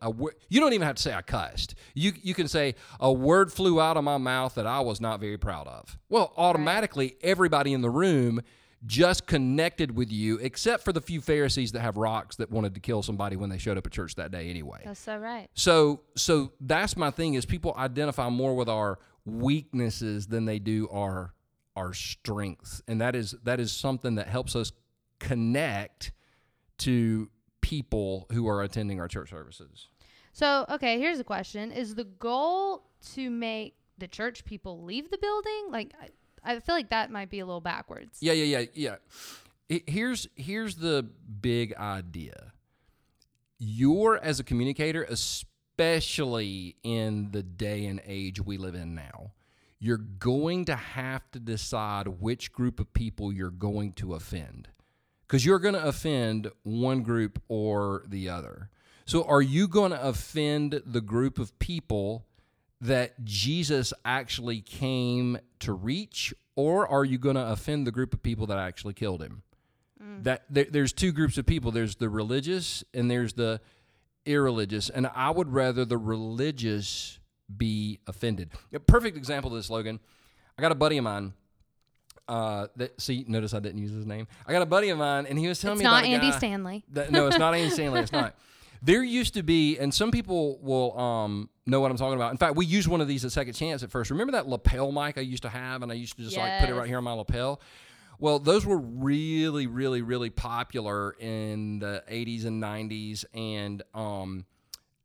you 0.49 0.59
don't 0.59 0.73
even 0.73 0.85
have 0.85 0.95
to 0.95 1.01
say 1.01 1.13
I 1.13 1.21
cussed. 1.21 1.75
You 1.93 2.13
you 2.21 2.33
can 2.33 2.47
say 2.47 2.75
a 2.99 3.11
word 3.11 3.51
flew 3.51 3.81
out 3.81 3.97
of 3.97 4.03
my 4.03 4.17
mouth 4.17 4.55
that 4.55 4.67
I 4.67 4.79
was 4.81 5.01
not 5.01 5.19
very 5.19 5.37
proud 5.37 5.67
of. 5.67 5.97
Well, 6.09 6.33
automatically 6.37 7.15
everybody 7.21 7.73
in 7.73 7.81
the 7.81 7.89
room 7.89 8.41
just 8.85 9.27
connected 9.27 9.95
with 9.95 10.11
you, 10.11 10.37
except 10.37 10.83
for 10.83 10.91
the 10.91 11.01
few 11.01 11.21
Pharisees 11.21 11.71
that 11.73 11.81
have 11.81 11.97
rocks 11.97 12.37
that 12.37 12.49
wanted 12.49 12.73
to 12.73 12.79
kill 12.79 13.03
somebody 13.03 13.35
when 13.35 13.49
they 13.49 13.57
showed 13.57 13.77
up 13.77 13.85
at 13.85 13.91
church 13.91 14.15
that 14.15 14.31
day 14.31 14.49
anyway. 14.49 14.81
That's 14.83 14.99
so 14.99 15.17
right. 15.17 15.49
So 15.53 16.01
so 16.15 16.51
that's 16.59 16.97
my 16.97 17.11
thing 17.11 17.35
is 17.35 17.45
people 17.45 17.73
identify 17.77 18.29
more 18.29 18.55
with 18.55 18.69
our 18.69 18.99
weaknesses 19.25 20.27
than 20.27 20.45
they 20.45 20.59
do 20.59 20.87
our 20.89 21.33
our 21.75 21.93
strengths. 21.93 22.81
And 22.87 22.99
that 23.01 23.15
is 23.15 23.35
that 23.43 23.59
is 23.59 23.71
something 23.71 24.15
that 24.15 24.27
helps 24.27 24.55
us 24.55 24.71
connect 25.19 26.11
to 26.79 27.29
people 27.61 28.25
who 28.31 28.47
are 28.47 28.63
attending 28.63 28.99
our 28.99 29.07
church 29.07 29.29
services. 29.29 29.87
So, 30.33 30.65
okay, 30.69 30.99
here's 30.99 31.19
a 31.19 31.23
question: 31.23 31.71
Is 31.71 31.95
the 31.95 32.05
goal 32.05 32.89
to 33.13 33.29
make 33.29 33.75
the 33.97 34.07
church 34.07 34.45
people 34.45 34.83
leave 34.83 35.09
the 35.11 35.17
building? 35.17 35.67
Like, 35.69 35.93
I, 36.43 36.59
feel 36.59 36.75
like 36.75 36.89
that 36.89 37.11
might 37.11 37.29
be 37.29 37.39
a 37.39 37.45
little 37.45 37.61
backwards. 37.61 38.17
Yeah, 38.19 38.33
yeah, 38.33 38.59
yeah, 38.59 38.95
yeah. 39.69 39.79
Here's 39.87 40.27
here's 40.35 40.75
the 40.75 41.07
big 41.41 41.73
idea. 41.75 42.53
You're 43.57 44.17
as 44.17 44.39
a 44.39 44.43
communicator, 44.43 45.03
especially 45.03 46.75
in 46.83 47.31
the 47.31 47.43
day 47.43 47.85
and 47.85 48.01
age 48.05 48.41
we 48.41 48.57
live 48.57 48.75
in 48.75 48.95
now, 48.95 49.31
you're 49.79 49.97
going 49.97 50.65
to 50.65 50.75
have 50.75 51.29
to 51.31 51.39
decide 51.39 52.07
which 52.07 52.51
group 52.51 52.79
of 52.79 52.93
people 52.93 53.31
you're 53.31 53.49
going 53.49 53.93
to 53.93 54.13
offend. 54.13 54.67
Because 55.25 55.45
you're 55.45 55.59
going 55.59 55.75
to 55.75 55.87
offend 55.87 56.51
one 56.63 57.01
group 57.01 57.41
or 57.47 58.03
the 58.07 58.29
other. 58.29 58.69
So, 59.05 59.23
are 59.23 59.41
you 59.41 59.67
going 59.67 59.91
to 59.91 60.07
offend 60.07 60.81
the 60.85 61.01
group 61.01 61.39
of 61.39 61.57
people 61.57 62.25
that 62.81 63.23
Jesus 63.23 63.93
actually 64.03 64.59
came 64.61 65.37
to 65.59 65.71
reach, 65.71 66.33
or 66.55 66.87
are 66.87 67.05
you 67.05 67.17
going 67.17 67.35
to 67.35 67.47
offend 67.51 67.85
the 67.85 67.91
group 67.91 68.13
of 68.13 68.23
people 68.23 68.47
that 68.47 68.57
actually 68.57 68.93
killed 68.93 69.21
him? 69.21 69.43
That 70.23 70.45
there, 70.49 70.65
there's 70.65 70.93
two 70.93 71.11
groups 71.11 71.37
of 71.37 71.45
people. 71.45 71.71
There's 71.71 71.95
the 71.95 72.09
religious 72.09 72.83
and 72.91 73.09
there's 73.09 73.33
the 73.33 73.61
irreligious, 74.25 74.89
and 74.89 75.07
I 75.15 75.29
would 75.29 75.53
rather 75.53 75.85
the 75.85 75.97
religious 75.97 77.19
be 77.55 77.99
offended. 78.07 78.49
A 78.73 78.79
perfect 78.79 79.15
example 79.15 79.51
of 79.51 79.57
this, 79.57 79.69
Logan. 79.69 79.99
I 80.57 80.61
got 80.63 80.71
a 80.71 80.75
buddy 80.75 80.97
of 80.97 81.03
mine. 81.03 81.33
Uh, 82.27 82.67
that 82.77 82.99
see, 82.99 83.25
notice 83.27 83.53
I 83.53 83.59
didn't 83.59 83.79
use 83.79 83.91
his 83.91 84.05
name. 84.05 84.27
I 84.47 84.53
got 84.53 84.61
a 84.61 84.65
buddy 84.67 84.89
of 84.89 84.97
mine, 84.97 85.25
and 85.27 85.37
he 85.37 85.47
was 85.47 85.59
telling 85.59 85.77
It's 85.77 85.83
me 85.83 85.89
not 85.89 86.03
Andy 86.03 86.31
Stanley. 86.31 86.83
that, 86.93 87.11
no, 87.11 87.27
it's 87.27 87.37
not 87.37 87.53
Andy 87.53 87.69
Stanley. 87.73 87.99
It's 87.99 88.11
not. 88.11 88.35
There 88.81 89.03
used 89.03 89.35
to 89.35 89.43
be, 89.43 89.77
and 89.77 89.93
some 89.93 90.09
people 90.11 90.57
will 90.61 90.97
um, 90.97 91.49
know 91.65 91.79
what 91.79 91.91
I'm 91.91 91.97
talking 91.97 92.15
about. 92.15 92.31
In 92.31 92.37
fact, 92.37 92.55
we 92.55 92.65
used 92.65 92.87
one 92.87 93.01
of 93.01 93.07
these 93.07 93.23
at 93.25 93.31
Second 93.31 93.53
Chance 93.53 93.83
at 93.83 93.91
first. 93.91 94.11
Remember 94.11 94.33
that 94.33 94.47
lapel 94.47 94.91
mic 94.91 95.17
I 95.17 95.21
used 95.21 95.43
to 95.43 95.49
have, 95.49 95.83
and 95.83 95.91
I 95.91 95.95
used 95.95 96.15
to 96.17 96.23
just 96.23 96.37
like 96.37 96.59
put 96.59 96.69
it 96.69 96.75
right 96.75 96.87
here 96.87 96.97
on 96.97 97.03
my 97.03 97.13
lapel. 97.13 97.61
Well, 98.19 98.37
those 98.37 98.65
were 98.65 98.77
really, 98.77 99.65
really, 99.65 100.01
really 100.03 100.29
popular 100.29 101.13
in 101.19 101.79
the 101.79 102.03
80s 102.09 102.45
and 102.45 102.61
90s, 102.61 103.25
and 103.33 103.81
um, 103.93 104.45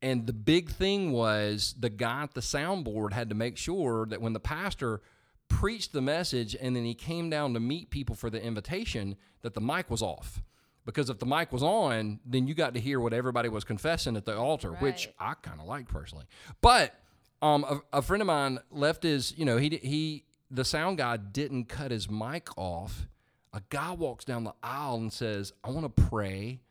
and 0.01 0.27
the 0.27 0.33
big 0.33 0.69
thing 0.69 1.11
was 1.11 1.73
the 1.79 1.89
guy 1.89 2.23
at 2.23 2.33
the 2.33 2.41
soundboard 2.41 3.13
had 3.13 3.29
to 3.29 3.35
make 3.35 3.57
sure 3.57 4.05
that 4.05 4.21
when 4.21 4.33
the 4.33 4.39
pastor 4.39 5.01
preached 5.49 5.93
the 5.93 6.01
message 6.01 6.55
and 6.59 6.75
then 6.75 6.85
he 6.85 6.93
came 6.93 7.29
down 7.29 7.53
to 7.53 7.59
meet 7.59 7.89
people 7.89 8.15
for 8.15 8.29
the 8.29 8.41
invitation, 8.41 9.15
that 9.41 9.53
the 9.53 9.61
mic 9.61 9.89
was 9.89 10.01
off. 10.01 10.43
Because 10.87 11.09
if 11.09 11.19
the 11.19 11.25
mic 11.25 11.51
was 11.51 11.61
on, 11.63 12.21
then 12.25 12.47
you 12.47 12.53
got 12.53 12.73
to 12.75 12.79
hear 12.79 13.01
what 13.01 13.11
everybody 13.11 13.49
was 13.49 13.65
confessing 13.65 14.15
at 14.15 14.25
the 14.25 14.37
altar, 14.37 14.71
which 14.71 15.09
I 15.19 15.33
kind 15.33 15.59
of 15.59 15.67
like 15.67 15.89
personally. 15.89 16.25
But 16.61 16.95
um, 17.41 17.65
a, 17.65 17.97
a 17.97 18.01
friend 18.01 18.21
of 18.21 18.27
mine 18.27 18.59
left 18.71 19.03
his, 19.03 19.37
you 19.37 19.43
know, 19.43 19.57
he 19.57 19.69
he 19.83 20.23
the 20.49 20.63
sound 20.63 20.97
guy 20.97 21.17
didn't 21.17 21.65
cut 21.65 21.91
his 21.91 22.09
mic 22.09 22.47
off. 22.57 23.05
A 23.53 23.61
guy 23.69 23.91
walks 23.91 24.23
down 24.23 24.45
the 24.45 24.53
aisle 24.63 24.95
and 24.95 25.11
says, 25.11 25.51
"I 25.61 25.71
want 25.71 25.93
to 25.93 26.03
pray 26.03 26.61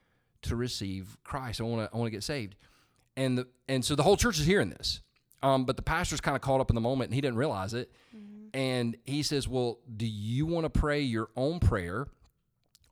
to 0.43 0.57
receive 0.57 1.19
Christ. 1.23 1.61
I 1.61 1.65
want 1.65 1.91
to 1.91 1.95
I 1.95 1.99
want 1.99 2.07
to 2.07 2.11
get 2.17 2.23
saved." 2.23 2.57
And 3.19 3.37
the 3.37 3.47
and 3.69 3.85
so 3.85 3.95
the 3.95 4.03
whole 4.03 4.17
church 4.17 4.41
is 4.41 4.47
hearing 4.47 4.71
this. 4.71 5.03
Um, 5.43 5.67
but 5.67 5.77
the 5.77 5.83
pastor's 5.83 6.23
kind 6.23 6.35
of 6.35 6.41
caught 6.41 6.63
up 6.63 6.71
in 6.71 6.75
the 6.75 6.81
moment 6.81 7.09
and 7.09 7.15
he 7.15 7.21
didn't 7.21 7.37
realize 7.37 7.75
it. 7.75 7.93
And 8.55 8.97
he 9.05 9.23
says, 9.23 9.47
"Well, 9.47 9.79
do 9.95 10.07
you 10.07 10.47
want 10.47 10.65
to 10.65 10.71
pray 10.71 11.03
your 11.03 11.29
own 11.37 11.61
prayer, 11.61 12.07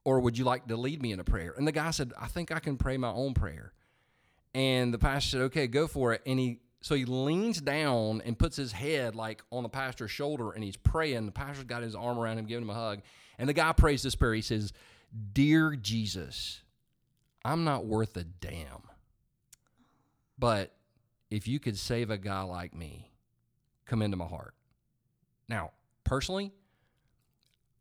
or 0.05 0.21
would 0.21 0.37
you 0.37 0.45
like 0.45 0.67
to 0.67 0.77
lead 0.77 1.01
me 1.01 1.11
in 1.11 1.19
a 1.19 1.25
prayer?" 1.25 1.53
And 1.57 1.67
the 1.67 1.73
guy 1.73 1.91
said, 1.91 2.13
"I 2.17 2.27
think 2.27 2.51
I 2.51 2.59
can 2.59 2.77
pray 2.77 2.95
my 2.95 3.11
own 3.11 3.33
prayer." 3.33 3.73
And 4.53 4.93
the 4.93 4.97
pastor 4.97 5.29
said, 5.29 5.41
"Okay, 5.41 5.67
go 5.67 5.87
for 5.87 6.13
it." 6.13 6.21
And 6.25 6.39
he 6.39 6.61
so 6.79 6.93
he 6.93 7.03
leans 7.03 7.59
down 7.59 8.21
and 8.21 8.37
puts 8.37 8.55
his 8.55 8.71
head 8.71 9.15
like 9.15 9.43
on 9.51 9.63
the 9.63 9.69
pastor's 9.69 10.11
shoulder 10.11 10.51
and 10.51 10.63
he's 10.63 10.77
praying. 10.77 11.25
The 11.25 11.31
pastor's 11.31 11.65
got 11.65 11.81
his 11.81 11.95
arm 11.95 12.19
around 12.19 12.37
him, 12.37 12.45
giving 12.45 12.63
him 12.63 12.69
a 12.69 12.75
hug. 12.75 13.01
And 13.39 13.49
the 13.49 13.53
guy 13.53 13.73
prays 13.73 14.03
this 14.03 14.13
prayer. 14.13 14.35
He 14.35 14.41
says, 14.41 14.71
"Dear 15.33 15.75
Jesus, 15.75 16.61
I'm 17.43 17.63
not 17.63 17.87
worth 17.87 18.15
a 18.15 18.23
damn, 18.23 18.83
but 20.37 20.77
if 21.31 21.47
you 21.47 21.59
could 21.59 21.77
save 21.77 22.11
a 22.11 22.19
guy 22.19 22.43
like 22.43 22.75
me, 22.75 23.11
come 23.85 24.03
into 24.03 24.15
my 24.15 24.27
heart." 24.27 24.53
Now, 25.49 25.71
personally, 26.03 26.53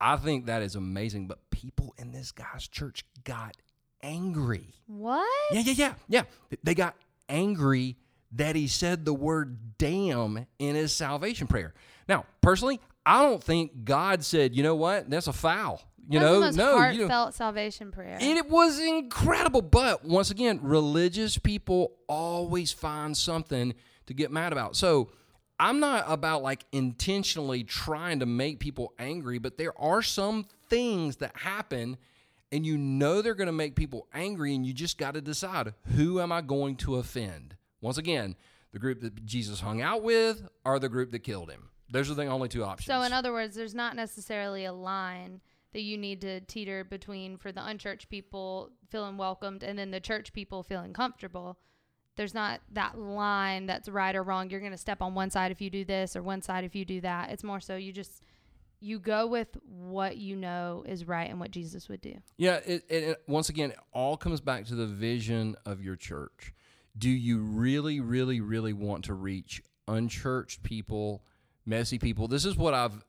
I 0.04 0.16
think 0.16 0.46
that 0.46 0.60
is 0.60 0.74
amazing. 0.74 1.28
But 1.28 1.50
people 1.50 1.94
in 1.96 2.12
this 2.12 2.30
guy's 2.30 2.68
church 2.68 3.04
got 3.24 3.56
angry. 4.02 4.74
What? 4.86 5.26
Yeah, 5.50 5.60
yeah, 5.60 5.72
yeah, 5.76 5.94
yeah. 6.08 6.22
They 6.62 6.74
got 6.74 6.94
angry 7.28 7.96
that 8.32 8.54
he 8.54 8.66
said 8.68 9.06
the 9.06 9.14
word 9.14 9.78
damn 9.78 10.46
in 10.58 10.74
his 10.74 10.92
salvation 10.92 11.46
prayer. 11.46 11.72
Now, 12.06 12.26
personally, 12.42 12.80
I 13.06 13.22
don't 13.22 13.42
think 13.42 13.84
God 13.84 14.24
said, 14.24 14.54
you 14.54 14.62
know 14.62 14.74
what, 14.74 15.08
that's 15.08 15.26
a 15.26 15.32
foul. 15.32 15.80
You 16.06 16.18
That's 16.18 16.30
know, 16.30 16.34
the 16.34 16.40
most 16.40 16.56
no, 16.56 16.64
you 16.66 16.74
know, 16.74 17.08
heartfelt 17.08 17.34
salvation 17.34 17.90
prayer. 17.90 18.18
and 18.20 18.36
it 18.36 18.50
was 18.50 18.78
incredible. 18.78 19.62
But 19.62 20.04
once 20.04 20.30
again, 20.30 20.60
religious 20.62 21.38
people 21.38 21.92
always 22.08 22.72
find 22.72 23.16
something 23.16 23.72
to 24.04 24.12
get 24.12 24.30
mad 24.30 24.52
about. 24.52 24.76
So 24.76 25.12
I'm 25.64 25.80
not 25.80 26.04
about 26.08 26.42
like 26.42 26.66
intentionally 26.72 27.64
trying 27.64 28.20
to 28.20 28.26
make 28.26 28.60
people 28.60 28.92
angry, 28.98 29.38
but 29.38 29.56
there 29.56 29.72
are 29.80 30.02
some 30.02 30.46
things 30.68 31.16
that 31.16 31.34
happen 31.38 31.96
and 32.52 32.66
you 32.66 32.76
know 32.76 33.22
they're 33.22 33.34
going 33.34 33.46
to 33.46 33.52
make 33.52 33.74
people 33.74 34.06
angry 34.12 34.54
and 34.54 34.66
you 34.66 34.74
just 34.74 34.98
got 34.98 35.14
to 35.14 35.22
decide 35.22 35.72
who 35.96 36.20
am 36.20 36.32
I 36.32 36.42
going 36.42 36.76
to 36.76 36.96
offend? 36.96 37.56
Once 37.80 37.96
again, 37.96 38.36
the 38.72 38.78
group 38.78 39.00
that 39.00 39.24
Jesus 39.24 39.60
hung 39.60 39.80
out 39.80 40.02
with 40.02 40.46
or 40.66 40.78
the 40.78 40.90
group 40.90 41.10
that 41.12 41.20
killed 41.20 41.50
him. 41.50 41.70
Those 41.90 42.10
are 42.10 42.14
the 42.14 42.26
only 42.26 42.50
two 42.50 42.62
options. 42.62 42.86
So, 42.86 43.00
in 43.00 43.14
other 43.14 43.32
words, 43.32 43.56
there's 43.56 43.74
not 43.74 43.96
necessarily 43.96 44.66
a 44.66 44.72
line 44.74 45.40
that 45.72 45.80
you 45.80 45.96
need 45.96 46.20
to 46.20 46.40
teeter 46.42 46.84
between 46.84 47.38
for 47.38 47.52
the 47.52 47.64
unchurched 47.64 48.10
people 48.10 48.70
feeling 48.90 49.16
welcomed 49.16 49.62
and 49.62 49.78
then 49.78 49.92
the 49.92 50.00
church 50.00 50.34
people 50.34 50.62
feeling 50.62 50.92
comfortable. 50.92 51.56
There's 52.16 52.34
not 52.34 52.60
that 52.72 52.98
line 52.98 53.66
that's 53.66 53.88
right 53.88 54.14
or 54.14 54.22
wrong. 54.22 54.50
You're 54.50 54.60
going 54.60 54.72
to 54.72 54.78
step 54.78 55.02
on 55.02 55.14
one 55.14 55.30
side 55.30 55.50
if 55.50 55.60
you 55.60 55.70
do 55.70 55.84
this 55.84 56.14
or 56.16 56.22
one 56.22 56.42
side 56.42 56.64
if 56.64 56.74
you 56.74 56.84
do 56.84 57.00
that. 57.00 57.30
It's 57.30 57.42
more 57.44 57.60
so 57.60 57.76
you 57.76 57.92
just 57.92 58.22
you 58.80 58.98
go 58.98 59.26
with 59.26 59.48
what 59.66 60.16
you 60.18 60.36
know 60.36 60.84
is 60.86 61.06
right 61.08 61.30
and 61.30 61.40
what 61.40 61.50
Jesus 61.50 61.88
would 61.88 62.02
do. 62.02 62.14
Yeah, 62.36 62.56
it, 62.66 62.84
it, 62.88 63.02
it- 63.04 63.22
once 63.26 63.48
again, 63.48 63.70
it 63.70 63.78
all 63.92 64.16
comes 64.16 64.40
back 64.40 64.66
to 64.66 64.74
the 64.74 64.86
vision 64.86 65.56
of 65.64 65.82
your 65.82 65.96
church. 65.96 66.52
Do 66.96 67.08
you 67.10 67.38
really, 67.38 68.00
really, 68.00 68.40
really 68.40 68.72
want 68.74 69.04
to 69.06 69.14
reach 69.14 69.62
unchurched 69.88 70.62
people, 70.62 71.24
messy 71.66 71.98
people? 71.98 72.28
This 72.28 72.44
is 72.44 72.56
what 72.56 72.74
I've, 72.74 73.02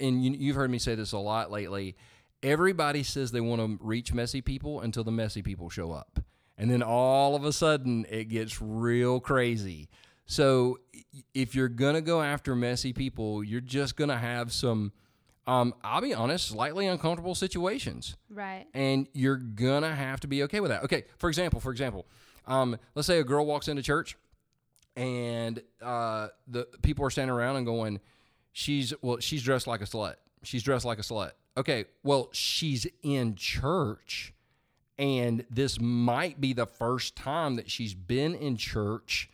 and 0.00 0.24
you, 0.24 0.32
you've 0.32 0.56
heard 0.56 0.70
me 0.70 0.78
say 0.78 0.94
this 0.96 1.12
a 1.12 1.18
lot 1.18 1.50
lately. 1.50 1.96
Everybody 2.42 3.02
says 3.02 3.30
they 3.30 3.40
want 3.40 3.60
to 3.60 3.78
reach 3.84 4.12
messy 4.12 4.40
people 4.40 4.80
until 4.80 5.04
the 5.04 5.12
messy 5.12 5.42
people 5.42 5.70
show 5.70 5.92
up. 5.92 6.18
And 6.60 6.70
then 6.70 6.82
all 6.82 7.34
of 7.34 7.44
a 7.44 7.52
sudden, 7.54 8.04
it 8.10 8.24
gets 8.24 8.60
real 8.60 9.18
crazy. 9.18 9.88
So 10.26 10.78
if 11.34 11.54
you're 11.54 11.68
going 11.70 11.94
to 11.94 12.02
go 12.02 12.20
after 12.20 12.54
messy 12.54 12.92
people, 12.92 13.42
you're 13.42 13.62
just 13.62 13.96
going 13.96 14.10
to 14.10 14.16
have 14.18 14.52
some, 14.52 14.92
um, 15.46 15.72
I'll 15.82 16.02
be 16.02 16.12
honest, 16.12 16.48
slightly 16.48 16.86
uncomfortable 16.86 17.34
situations 17.34 18.14
Right. 18.28 18.66
and 18.74 19.08
you're 19.14 19.38
gonna 19.38 19.92
have 19.94 20.20
to 20.20 20.28
be 20.28 20.42
okay 20.44 20.60
with 20.60 20.70
that. 20.70 20.84
Okay, 20.84 21.04
for 21.16 21.28
example, 21.30 21.58
for 21.60 21.72
example, 21.72 22.06
um, 22.46 22.76
let's 22.94 23.06
say 23.06 23.18
a 23.20 23.24
girl 23.24 23.46
walks 23.46 23.66
into 23.66 23.82
church, 23.82 24.16
and 24.96 25.62
uh, 25.82 26.28
the 26.46 26.68
people 26.82 27.04
are 27.04 27.10
standing 27.10 27.34
around 27.34 27.56
and 27.56 27.66
going, 27.66 28.00
"She's 28.52 28.92
well, 29.02 29.18
she's 29.18 29.42
dressed 29.42 29.66
like 29.66 29.80
a 29.80 29.84
slut. 29.84 30.16
She's 30.42 30.62
dressed 30.62 30.84
like 30.84 30.98
a 30.98 31.02
slut." 31.02 31.32
Okay, 31.56 31.86
well, 32.04 32.28
she's 32.32 32.86
in 33.02 33.34
church, 33.34 34.32
and 35.00 35.44
this 35.50 35.80
might 35.80 36.40
be 36.40 36.52
the 36.52 36.66
first 36.66 37.16
time 37.16 37.56
that 37.56 37.70
she's 37.70 37.94
been 37.94 38.34
in 38.34 38.56
church 38.56 39.30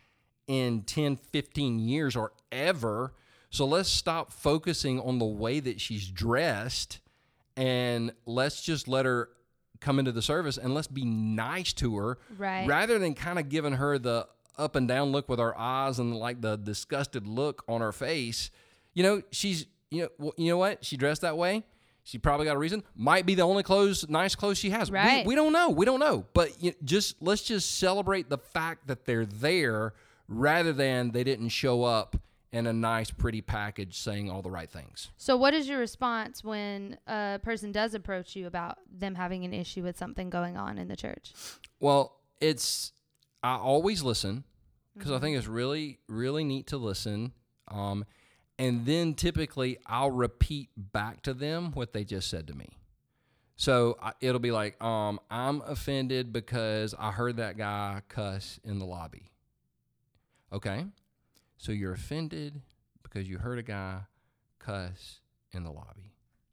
in 0.46 0.82
10, 0.82 1.16
15 1.16 1.78
years 1.80 2.14
or 2.14 2.32
ever. 2.52 3.12
So 3.50 3.66
let's 3.66 3.88
stop 3.88 4.32
focusing 4.32 5.00
on 5.00 5.18
the 5.18 5.24
way 5.26 5.58
that 5.60 5.80
she's 5.80 6.08
dressed 6.08 7.00
and 7.56 8.12
let's 8.26 8.62
just 8.62 8.86
let 8.86 9.06
her 9.06 9.30
come 9.80 9.98
into 9.98 10.12
the 10.12 10.22
service 10.22 10.56
and 10.56 10.72
let's 10.72 10.86
be 10.86 11.04
nice 11.04 11.72
to 11.74 11.96
her 11.96 12.18
Right. 12.38 12.66
rather 12.66 12.98
than 12.98 13.14
kind 13.14 13.38
of 13.38 13.48
giving 13.48 13.72
her 13.74 13.98
the 13.98 14.28
up 14.56 14.76
and 14.76 14.86
down 14.88 15.10
look 15.12 15.28
with 15.28 15.40
our 15.40 15.56
eyes 15.58 15.98
and 15.98 16.16
like 16.16 16.40
the 16.40 16.56
disgusted 16.56 17.26
look 17.26 17.64
on 17.68 17.80
her 17.80 17.92
face. 17.92 18.50
You 18.94 19.02
know, 19.02 19.22
she's 19.32 19.66
you 19.90 20.08
know 20.20 20.32
you 20.36 20.48
know 20.48 20.58
what? 20.58 20.84
She 20.84 20.96
dressed 20.96 21.22
that 21.22 21.36
way. 21.36 21.64
She 22.06 22.18
probably 22.18 22.46
got 22.46 22.54
a 22.54 22.58
reason. 22.58 22.84
Might 22.94 23.26
be 23.26 23.34
the 23.34 23.42
only 23.42 23.64
clothes, 23.64 24.08
nice 24.08 24.36
clothes 24.36 24.58
she 24.58 24.70
has. 24.70 24.92
We- 24.92 24.96
Right. 24.96 25.26
We, 25.26 25.34
don't 25.34 25.52
know. 25.52 25.70
We 25.70 25.84
don't 25.84 25.98
know. 25.98 26.24
But 26.34 26.62
you 26.62 26.72
just 26.84 27.20
let's 27.20 27.42
just 27.42 27.80
celebrate 27.80 28.30
the 28.30 28.38
fact 28.38 28.86
that 28.86 29.06
they're 29.06 29.26
there 29.26 29.92
rather 30.28 30.72
than 30.72 31.10
they 31.10 31.24
didn't 31.24 31.48
show 31.48 31.82
up 31.82 32.14
in 32.52 32.68
a 32.68 32.72
nice, 32.72 33.10
pretty 33.10 33.42
package 33.42 33.98
saying 33.98 34.30
all 34.30 34.40
the 34.40 34.50
right 34.52 34.70
things. 34.70 35.10
So, 35.16 35.36
what 35.36 35.52
is 35.52 35.68
your 35.68 35.80
response 35.80 36.44
when 36.44 36.96
a 37.08 37.40
person 37.42 37.72
does 37.72 37.92
approach 37.92 38.36
you 38.36 38.46
about 38.46 38.78
them 38.88 39.16
having 39.16 39.44
an 39.44 39.52
issue 39.52 39.82
with 39.82 39.98
something 39.98 40.30
going 40.30 40.56
on 40.56 40.78
in 40.78 40.86
the 40.86 40.96
church? 40.96 41.32
Well, 41.80 42.20
it's 42.40 42.92
I 43.42 43.56
always 43.56 44.04
listen 44.04 44.44
because 44.96 45.10
I 45.10 45.18
think 45.18 45.36
it's 45.36 45.48
really 45.48 45.98
really 46.08 46.44
neat 46.44 46.68
to 46.68 46.76
listen. 46.76 47.32
Um, 47.68 48.04
and 48.58 48.86
then 48.86 49.14
typically 49.14 49.78
I'll 49.86 50.10
repeat 50.10 50.70
back 50.76 51.22
to 51.22 51.34
them 51.34 51.72
what 51.72 51.92
they 51.92 52.04
just 52.04 52.28
said 52.28 52.46
to 52.48 52.54
me. 52.54 52.68
So 53.56 53.96
I, 54.02 54.12
it'll 54.20 54.40
be 54.40 54.50
like, 54.50 54.82
um, 54.82 55.18
I'm 55.30 55.62
offended 55.62 56.32
because 56.32 56.94
I 56.98 57.10
heard 57.10 57.38
that 57.38 57.56
guy 57.56 58.02
cuss 58.08 58.60
in 58.64 58.78
the 58.78 58.84
lobby. 58.84 59.30
Okay. 60.52 60.84
So 61.56 61.72
you're 61.72 61.92
offended 61.92 62.60
because 63.02 63.28
you 63.28 63.38
heard 63.38 63.58
a 63.58 63.62
guy 63.62 64.00
cuss 64.58 65.20
in 65.52 65.64
the 65.64 65.70
lobby. 65.70 66.12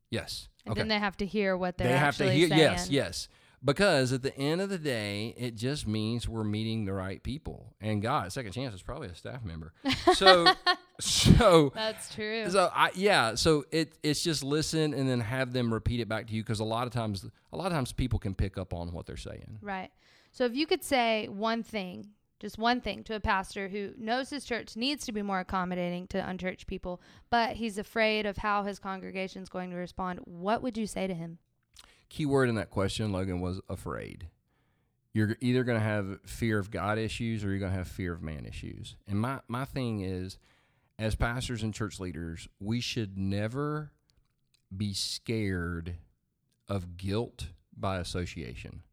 Yes. 0.10 0.48
And 0.65 0.72
okay. 0.72 0.81
then 0.81 0.88
they 0.88 1.00
have 1.00 1.17
to 1.17 1.25
hear 1.25 1.57
what 1.57 1.77
they're 1.77 1.88
they 1.88 1.98
have 1.98 2.15
to 2.17 2.24
actually 2.24 2.38
hear 2.38 2.48
saying. 2.48 2.60
yes 2.60 2.89
yes 2.89 3.27
because 3.65 4.13
at 4.13 4.22
the 4.22 4.36
end 4.38 4.62
of 4.62 4.69
the 4.69 4.77
day 4.77 5.33
it 5.38 5.55
just 5.55 5.88
means 5.88 6.27
we're 6.27 6.43
meeting 6.43 6.86
the 6.86 6.93
right 6.93 7.22
people 7.22 7.74
and 7.81 8.01
god 8.01 8.31
second 8.31 8.51
chance 8.53 8.74
is 8.74 8.81
probably 8.81 9.10
a 9.10 9.15
staff 9.15 9.43
member 9.43 9.74
so 10.13 10.45
so 11.00 11.72
That's 11.74 12.14
true. 12.14 12.50
so 12.50 12.70
I, 12.74 12.92
yeah 12.96 13.36
so 13.36 13.66
it 13.72 13.94
it's 14.04 14.24
just 14.24 14.44
listen 14.44 14.94
and 14.94 15.10
then 15.10 15.20
have 15.22 15.52
them 15.54 15.74
repeat 15.74 16.00
it 16.00 16.08
back 16.08 16.28
to 16.28 16.34
you 16.34 16.44
because 16.44 16.60
a 16.60 16.64
lot 16.64 16.86
of 16.88 16.94
times 16.94 17.26
a 17.52 17.58
lot 17.58 17.68
of 17.68 17.74
times 17.74 17.92
people 17.92 18.20
can 18.20 18.36
pick 18.36 18.58
up 18.58 18.74
on 18.74 18.92
what 18.94 19.06
they're 19.06 19.18
saying 19.18 19.58
Right. 19.62 19.92
So 20.32 20.46
if 20.46 20.56
you 20.56 20.66
could 20.66 20.84
say 20.84 21.28
one 21.28 21.62
thing, 21.62 22.08
just 22.40 22.58
one 22.58 22.82
thing 22.82 23.04
to 23.04 23.16
a 23.16 23.20
pastor 23.20 23.68
who 23.70 23.92
knows 23.98 24.32
his 24.32 24.44
church 24.46 24.76
needs 24.76 25.06
to 25.06 25.12
be 25.12 25.22
more 25.22 25.40
accommodating 25.40 26.08
to 26.08 26.28
unchurched 26.28 26.66
people, 26.66 27.00
but 27.30 27.56
he's 27.58 27.78
afraid 27.78 28.26
of 28.26 28.38
how 28.38 28.64
his 28.64 28.80
congregation 28.80 29.44
is 29.44 29.50
going 29.50 29.70
to 29.70 29.76
respond, 29.76 30.20
what 30.26 30.64
would 30.64 30.76
you 30.76 30.88
say 30.88 31.06
to 31.08 31.14
him? 31.14 31.38
key 32.10 32.26
word 32.28 32.50
in 32.50 32.56
that 32.56 32.70
question 32.70 33.12
logan 33.12 33.42
was 33.42 33.60
afraid 33.70 34.28
you're 35.14 35.36
either 35.42 35.64
going 35.64 35.78
to 35.80 35.84
have 35.84 36.20
fear 36.26 36.60
of 36.60 36.70
god 36.70 37.00
issues 37.00 37.44
or 37.44 37.50
you're 37.50 37.60
going 37.60 37.72
to 37.72 37.78
have 37.78 37.88
fear 37.88 38.14
of 38.14 38.22
man 38.22 38.46
issues 38.46 38.96
and 39.08 39.20
my, 39.20 39.40
my 39.48 39.66
thing 39.66 40.02
is 40.02 40.38
as 41.00 41.16
pastors 41.16 41.64
and 41.64 41.74
church 41.74 42.00
leaders 42.00 42.48
we 42.60 42.80
should 42.80 43.18
never 43.18 43.92
be 44.76 44.94
scared 44.94 45.96
of 46.68 46.98
guilt 46.98 47.48
by 47.76 47.98
association. 47.98 48.84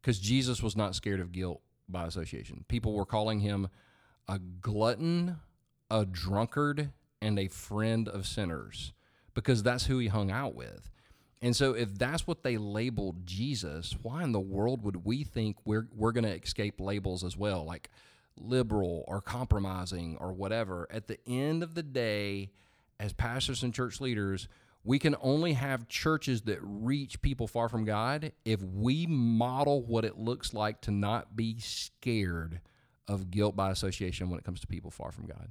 Because 0.00 0.18
jesus 0.18 0.62
was 0.62 0.76
not 0.76 0.94
scared 0.94 1.20
of 1.20 1.32
guilt 1.32 1.60
by 1.88 2.06
association. 2.06 2.64
People 2.68 2.92
were 2.92 3.06
calling 3.06 3.40
him 3.40 3.68
a 4.28 4.38
glutton 4.38 5.38
a 5.90 6.04
drunkard 6.04 6.90
and 7.20 7.38
a 7.38 7.48
friend 7.48 8.08
of 8.08 8.26
sinners 8.26 8.92
because 9.34 9.62
that's 9.62 9.86
who 9.86 9.98
he 9.98 10.08
hung 10.08 10.30
out 10.30 10.54
with. 10.54 10.90
And 11.40 11.54
so, 11.54 11.72
if 11.72 11.96
that's 11.96 12.26
what 12.26 12.42
they 12.42 12.56
labeled 12.56 13.24
Jesus, 13.24 13.96
why 14.02 14.24
in 14.24 14.32
the 14.32 14.40
world 14.40 14.82
would 14.82 15.04
we 15.04 15.22
think 15.22 15.56
we're 15.64 15.86
we're 15.94 16.12
going 16.12 16.24
to 16.24 16.34
escape 16.34 16.80
labels 16.80 17.22
as 17.22 17.36
well, 17.36 17.64
like 17.64 17.90
liberal 18.40 19.04
or 19.06 19.20
compromising 19.20 20.16
or 20.18 20.32
whatever? 20.32 20.86
At 20.90 21.08
the 21.08 21.18
end 21.26 21.62
of 21.62 21.74
the 21.74 21.82
day, 21.82 22.50
as 23.00 23.12
pastors 23.12 23.62
and 23.62 23.72
church 23.72 24.00
leaders, 24.00 24.48
we 24.84 24.98
can 24.98 25.16
only 25.20 25.52
have 25.52 25.88
churches 25.88 26.42
that 26.42 26.58
reach 26.62 27.20
people 27.20 27.46
far 27.46 27.68
from 27.68 27.84
God 27.84 28.32
if 28.44 28.62
we 28.62 29.06
model 29.06 29.82
what 29.82 30.04
it 30.04 30.18
looks 30.18 30.54
like 30.54 30.80
to 30.82 30.90
not 30.90 31.36
be 31.36 31.58
scared 31.58 32.60
of 33.06 33.30
guilt 33.30 33.56
by 33.56 33.70
association 33.70 34.30
when 34.30 34.38
it 34.38 34.44
comes 34.44 34.60
to 34.60 34.66
people 34.66 34.90
far 34.90 35.12
from 35.12 35.26
God. 35.26 35.50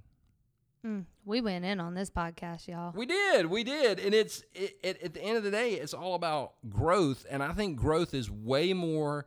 Mm, 0.86 1.06
we 1.26 1.42
went 1.42 1.66
in 1.66 1.80
on 1.80 1.96
this 1.96 2.10
podcast, 2.10 2.68
y'all. 2.68 2.94
We 2.96 3.06
did, 3.06 3.48
we 3.48 3.64
did, 3.64 4.00
and 4.00 4.14
it's 4.14 4.44
it, 4.54 4.78
it, 4.84 5.04
at 5.04 5.14
the 5.14 5.22
end 5.22 5.38
of 5.38 5.44
the 5.44 5.52
day, 5.52 5.74
it's 5.74 5.94
all 5.94 6.14
about 6.14 6.54
growth, 6.70 7.26
and 7.30 7.44
I 7.44 7.52
think 7.54 7.78
growth 7.78 8.14
is 8.14 8.30
way 8.30 8.74
more 8.74 9.26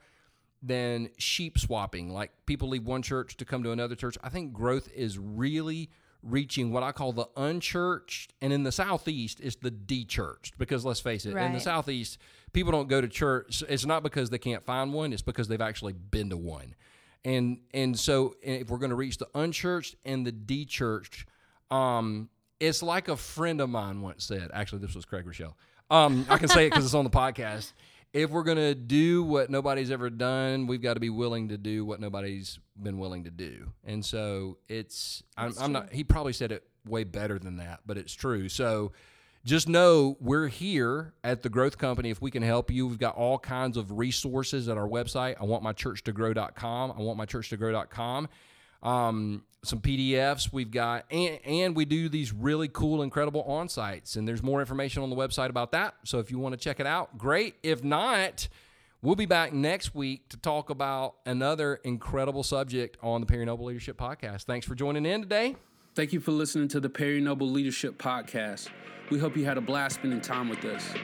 than 0.62 1.10
sheep 1.18 1.58
swapping. 1.58 2.12
Like 2.12 2.30
people 2.46 2.68
leave 2.68 2.84
one 2.84 3.02
church 3.02 3.36
to 3.38 3.44
come 3.44 3.62
to 3.62 3.72
another 3.72 3.94
church. 3.94 4.16
I 4.22 4.28
think 4.28 4.52
growth 4.52 4.88
is 4.94 5.18
really 5.18 5.90
reaching 6.22 6.70
what 6.70 6.82
I 6.82 6.92
call 6.92 7.12
the 7.12 7.28
unchurched, 7.36 8.34
and 8.42 8.52
in 8.52 8.62
the 8.62 8.72
southeast, 8.72 9.40
it's 9.40 9.56
the 9.56 9.70
dechurched. 9.70 10.52
Because 10.58 10.84
let's 10.84 11.00
face 11.00 11.24
it, 11.24 11.34
in 11.46 11.52
the 11.54 11.60
southeast, 11.60 12.18
people 12.52 12.72
don't 12.72 12.88
go 12.88 13.00
to 13.00 13.08
church. 13.08 13.62
It's 13.68 13.86
not 13.86 14.02
because 14.02 14.30
they 14.30 14.38
can't 14.38 14.64
find 14.64 14.92
one; 14.92 15.12
it's 15.12 15.22
because 15.22 15.48
they've 15.48 15.60
actually 15.60 15.94
been 15.94 16.30
to 16.30 16.36
one. 16.36 16.74
And 17.24 17.58
and 17.72 17.98
so 17.98 18.34
if 18.42 18.68
we're 18.70 18.78
going 18.78 18.90
to 18.90 18.96
reach 18.96 19.18
the 19.18 19.28
unchurched 19.34 19.96
and 20.04 20.26
the 20.26 20.32
dechurched, 20.32 21.24
um, 21.70 22.28
it's 22.58 22.82
like 22.82 23.08
a 23.08 23.16
friend 23.16 23.60
of 23.60 23.70
mine 23.70 24.02
once 24.02 24.24
said. 24.24 24.50
Actually, 24.52 24.80
this 24.80 24.94
was 24.94 25.04
Craig 25.04 25.24
Groeschel. 25.24 25.54
Um, 25.90 26.26
I 26.28 26.38
can 26.38 26.48
say 26.48 26.66
it 26.66 26.70
because 26.70 26.84
it's 26.84 26.94
on 26.94 27.04
the 27.04 27.10
podcast. 27.10 27.72
If 28.12 28.30
we're 28.30 28.42
gonna 28.42 28.74
do 28.74 29.22
what 29.22 29.50
nobody's 29.50 29.90
ever 29.90 30.10
done, 30.10 30.66
we've 30.66 30.82
got 30.82 30.94
to 30.94 31.00
be 31.00 31.10
willing 31.10 31.48
to 31.48 31.58
do 31.58 31.84
what 31.84 32.00
nobody's 32.00 32.58
been 32.80 32.98
willing 32.98 33.24
to 33.24 33.30
do. 33.30 33.72
And 33.84 34.04
so 34.04 34.58
it's. 34.68 35.22
I'm, 35.36 35.54
I'm 35.60 35.72
not. 35.72 35.92
He 35.92 36.04
probably 36.04 36.32
said 36.32 36.50
it 36.52 36.64
way 36.86 37.04
better 37.04 37.38
than 37.38 37.58
that, 37.58 37.80
but 37.86 37.96
it's 37.96 38.12
true. 38.12 38.48
So 38.48 38.92
just 39.44 39.68
know 39.68 40.16
we're 40.20 40.48
here 40.48 41.14
at 41.24 41.42
the 41.42 41.48
growth 41.48 41.78
company 41.78 42.10
if 42.10 42.20
we 42.20 42.30
can 42.30 42.42
help 42.42 42.70
you 42.70 42.86
we've 42.86 42.98
got 42.98 43.14
all 43.16 43.38
kinds 43.38 43.76
of 43.76 43.96
resources 43.96 44.68
at 44.68 44.76
our 44.76 44.86
website 44.86 45.34
i 45.40 45.44
want 45.44 45.62
my 45.62 45.72
church 45.72 46.04
to 46.04 46.12
grow.com 46.12 46.92
i 46.92 47.00
want 47.00 47.16
my 47.16 47.24
church 47.24 47.48
to 47.48 47.56
grow.com 47.56 48.28
um, 48.82 49.42
some 49.62 49.80
pdfs 49.80 50.52
we've 50.52 50.70
got 50.70 51.04
and, 51.10 51.38
and 51.44 51.76
we 51.76 51.84
do 51.84 52.08
these 52.08 52.32
really 52.32 52.68
cool 52.68 53.02
incredible 53.02 53.42
on 53.42 53.68
sites 53.68 54.16
and 54.16 54.26
there's 54.26 54.42
more 54.42 54.60
information 54.60 55.02
on 55.02 55.10
the 55.10 55.16
website 55.16 55.50
about 55.50 55.72
that 55.72 55.94
so 56.04 56.18
if 56.18 56.30
you 56.30 56.38
want 56.38 56.52
to 56.54 56.58
check 56.58 56.80
it 56.80 56.86
out 56.86 57.18
great 57.18 57.54
if 57.62 57.84
not 57.84 58.48
we'll 59.02 59.16
be 59.16 59.26
back 59.26 59.52
next 59.52 59.94
week 59.94 60.26
to 60.30 60.38
talk 60.38 60.70
about 60.70 61.16
another 61.26 61.74
incredible 61.84 62.42
subject 62.42 62.96
on 63.02 63.20
the 63.20 63.26
perry 63.26 63.44
noble 63.44 63.66
leadership 63.66 63.98
podcast 63.98 64.44
thanks 64.44 64.66
for 64.66 64.74
joining 64.74 65.04
in 65.04 65.20
today 65.20 65.54
Thank 65.96 66.12
you 66.12 66.20
for 66.20 66.30
listening 66.30 66.68
to 66.68 66.80
the 66.80 66.88
Perry 66.88 67.20
Noble 67.20 67.50
Leadership 67.50 67.98
Podcast. 67.98 68.68
We 69.10 69.18
hope 69.18 69.36
you 69.36 69.44
had 69.44 69.58
a 69.58 69.60
blast 69.60 69.96
spending 69.96 70.20
time 70.20 70.48
with 70.48 70.64
us. 70.64 70.94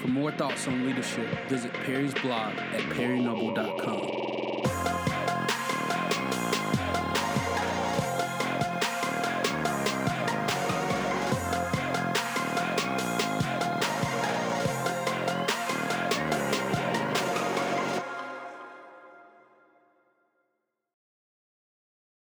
For 0.00 0.08
more 0.08 0.32
thoughts 0.32 0.66
on 0.66 0.86
leadership, 0.86 1.28
visit 1.46 1.72
Perry's 1.74 2.14
blog 2.14 2.56
at 2.56 2.80
perrynoble.com. 2.80 4.29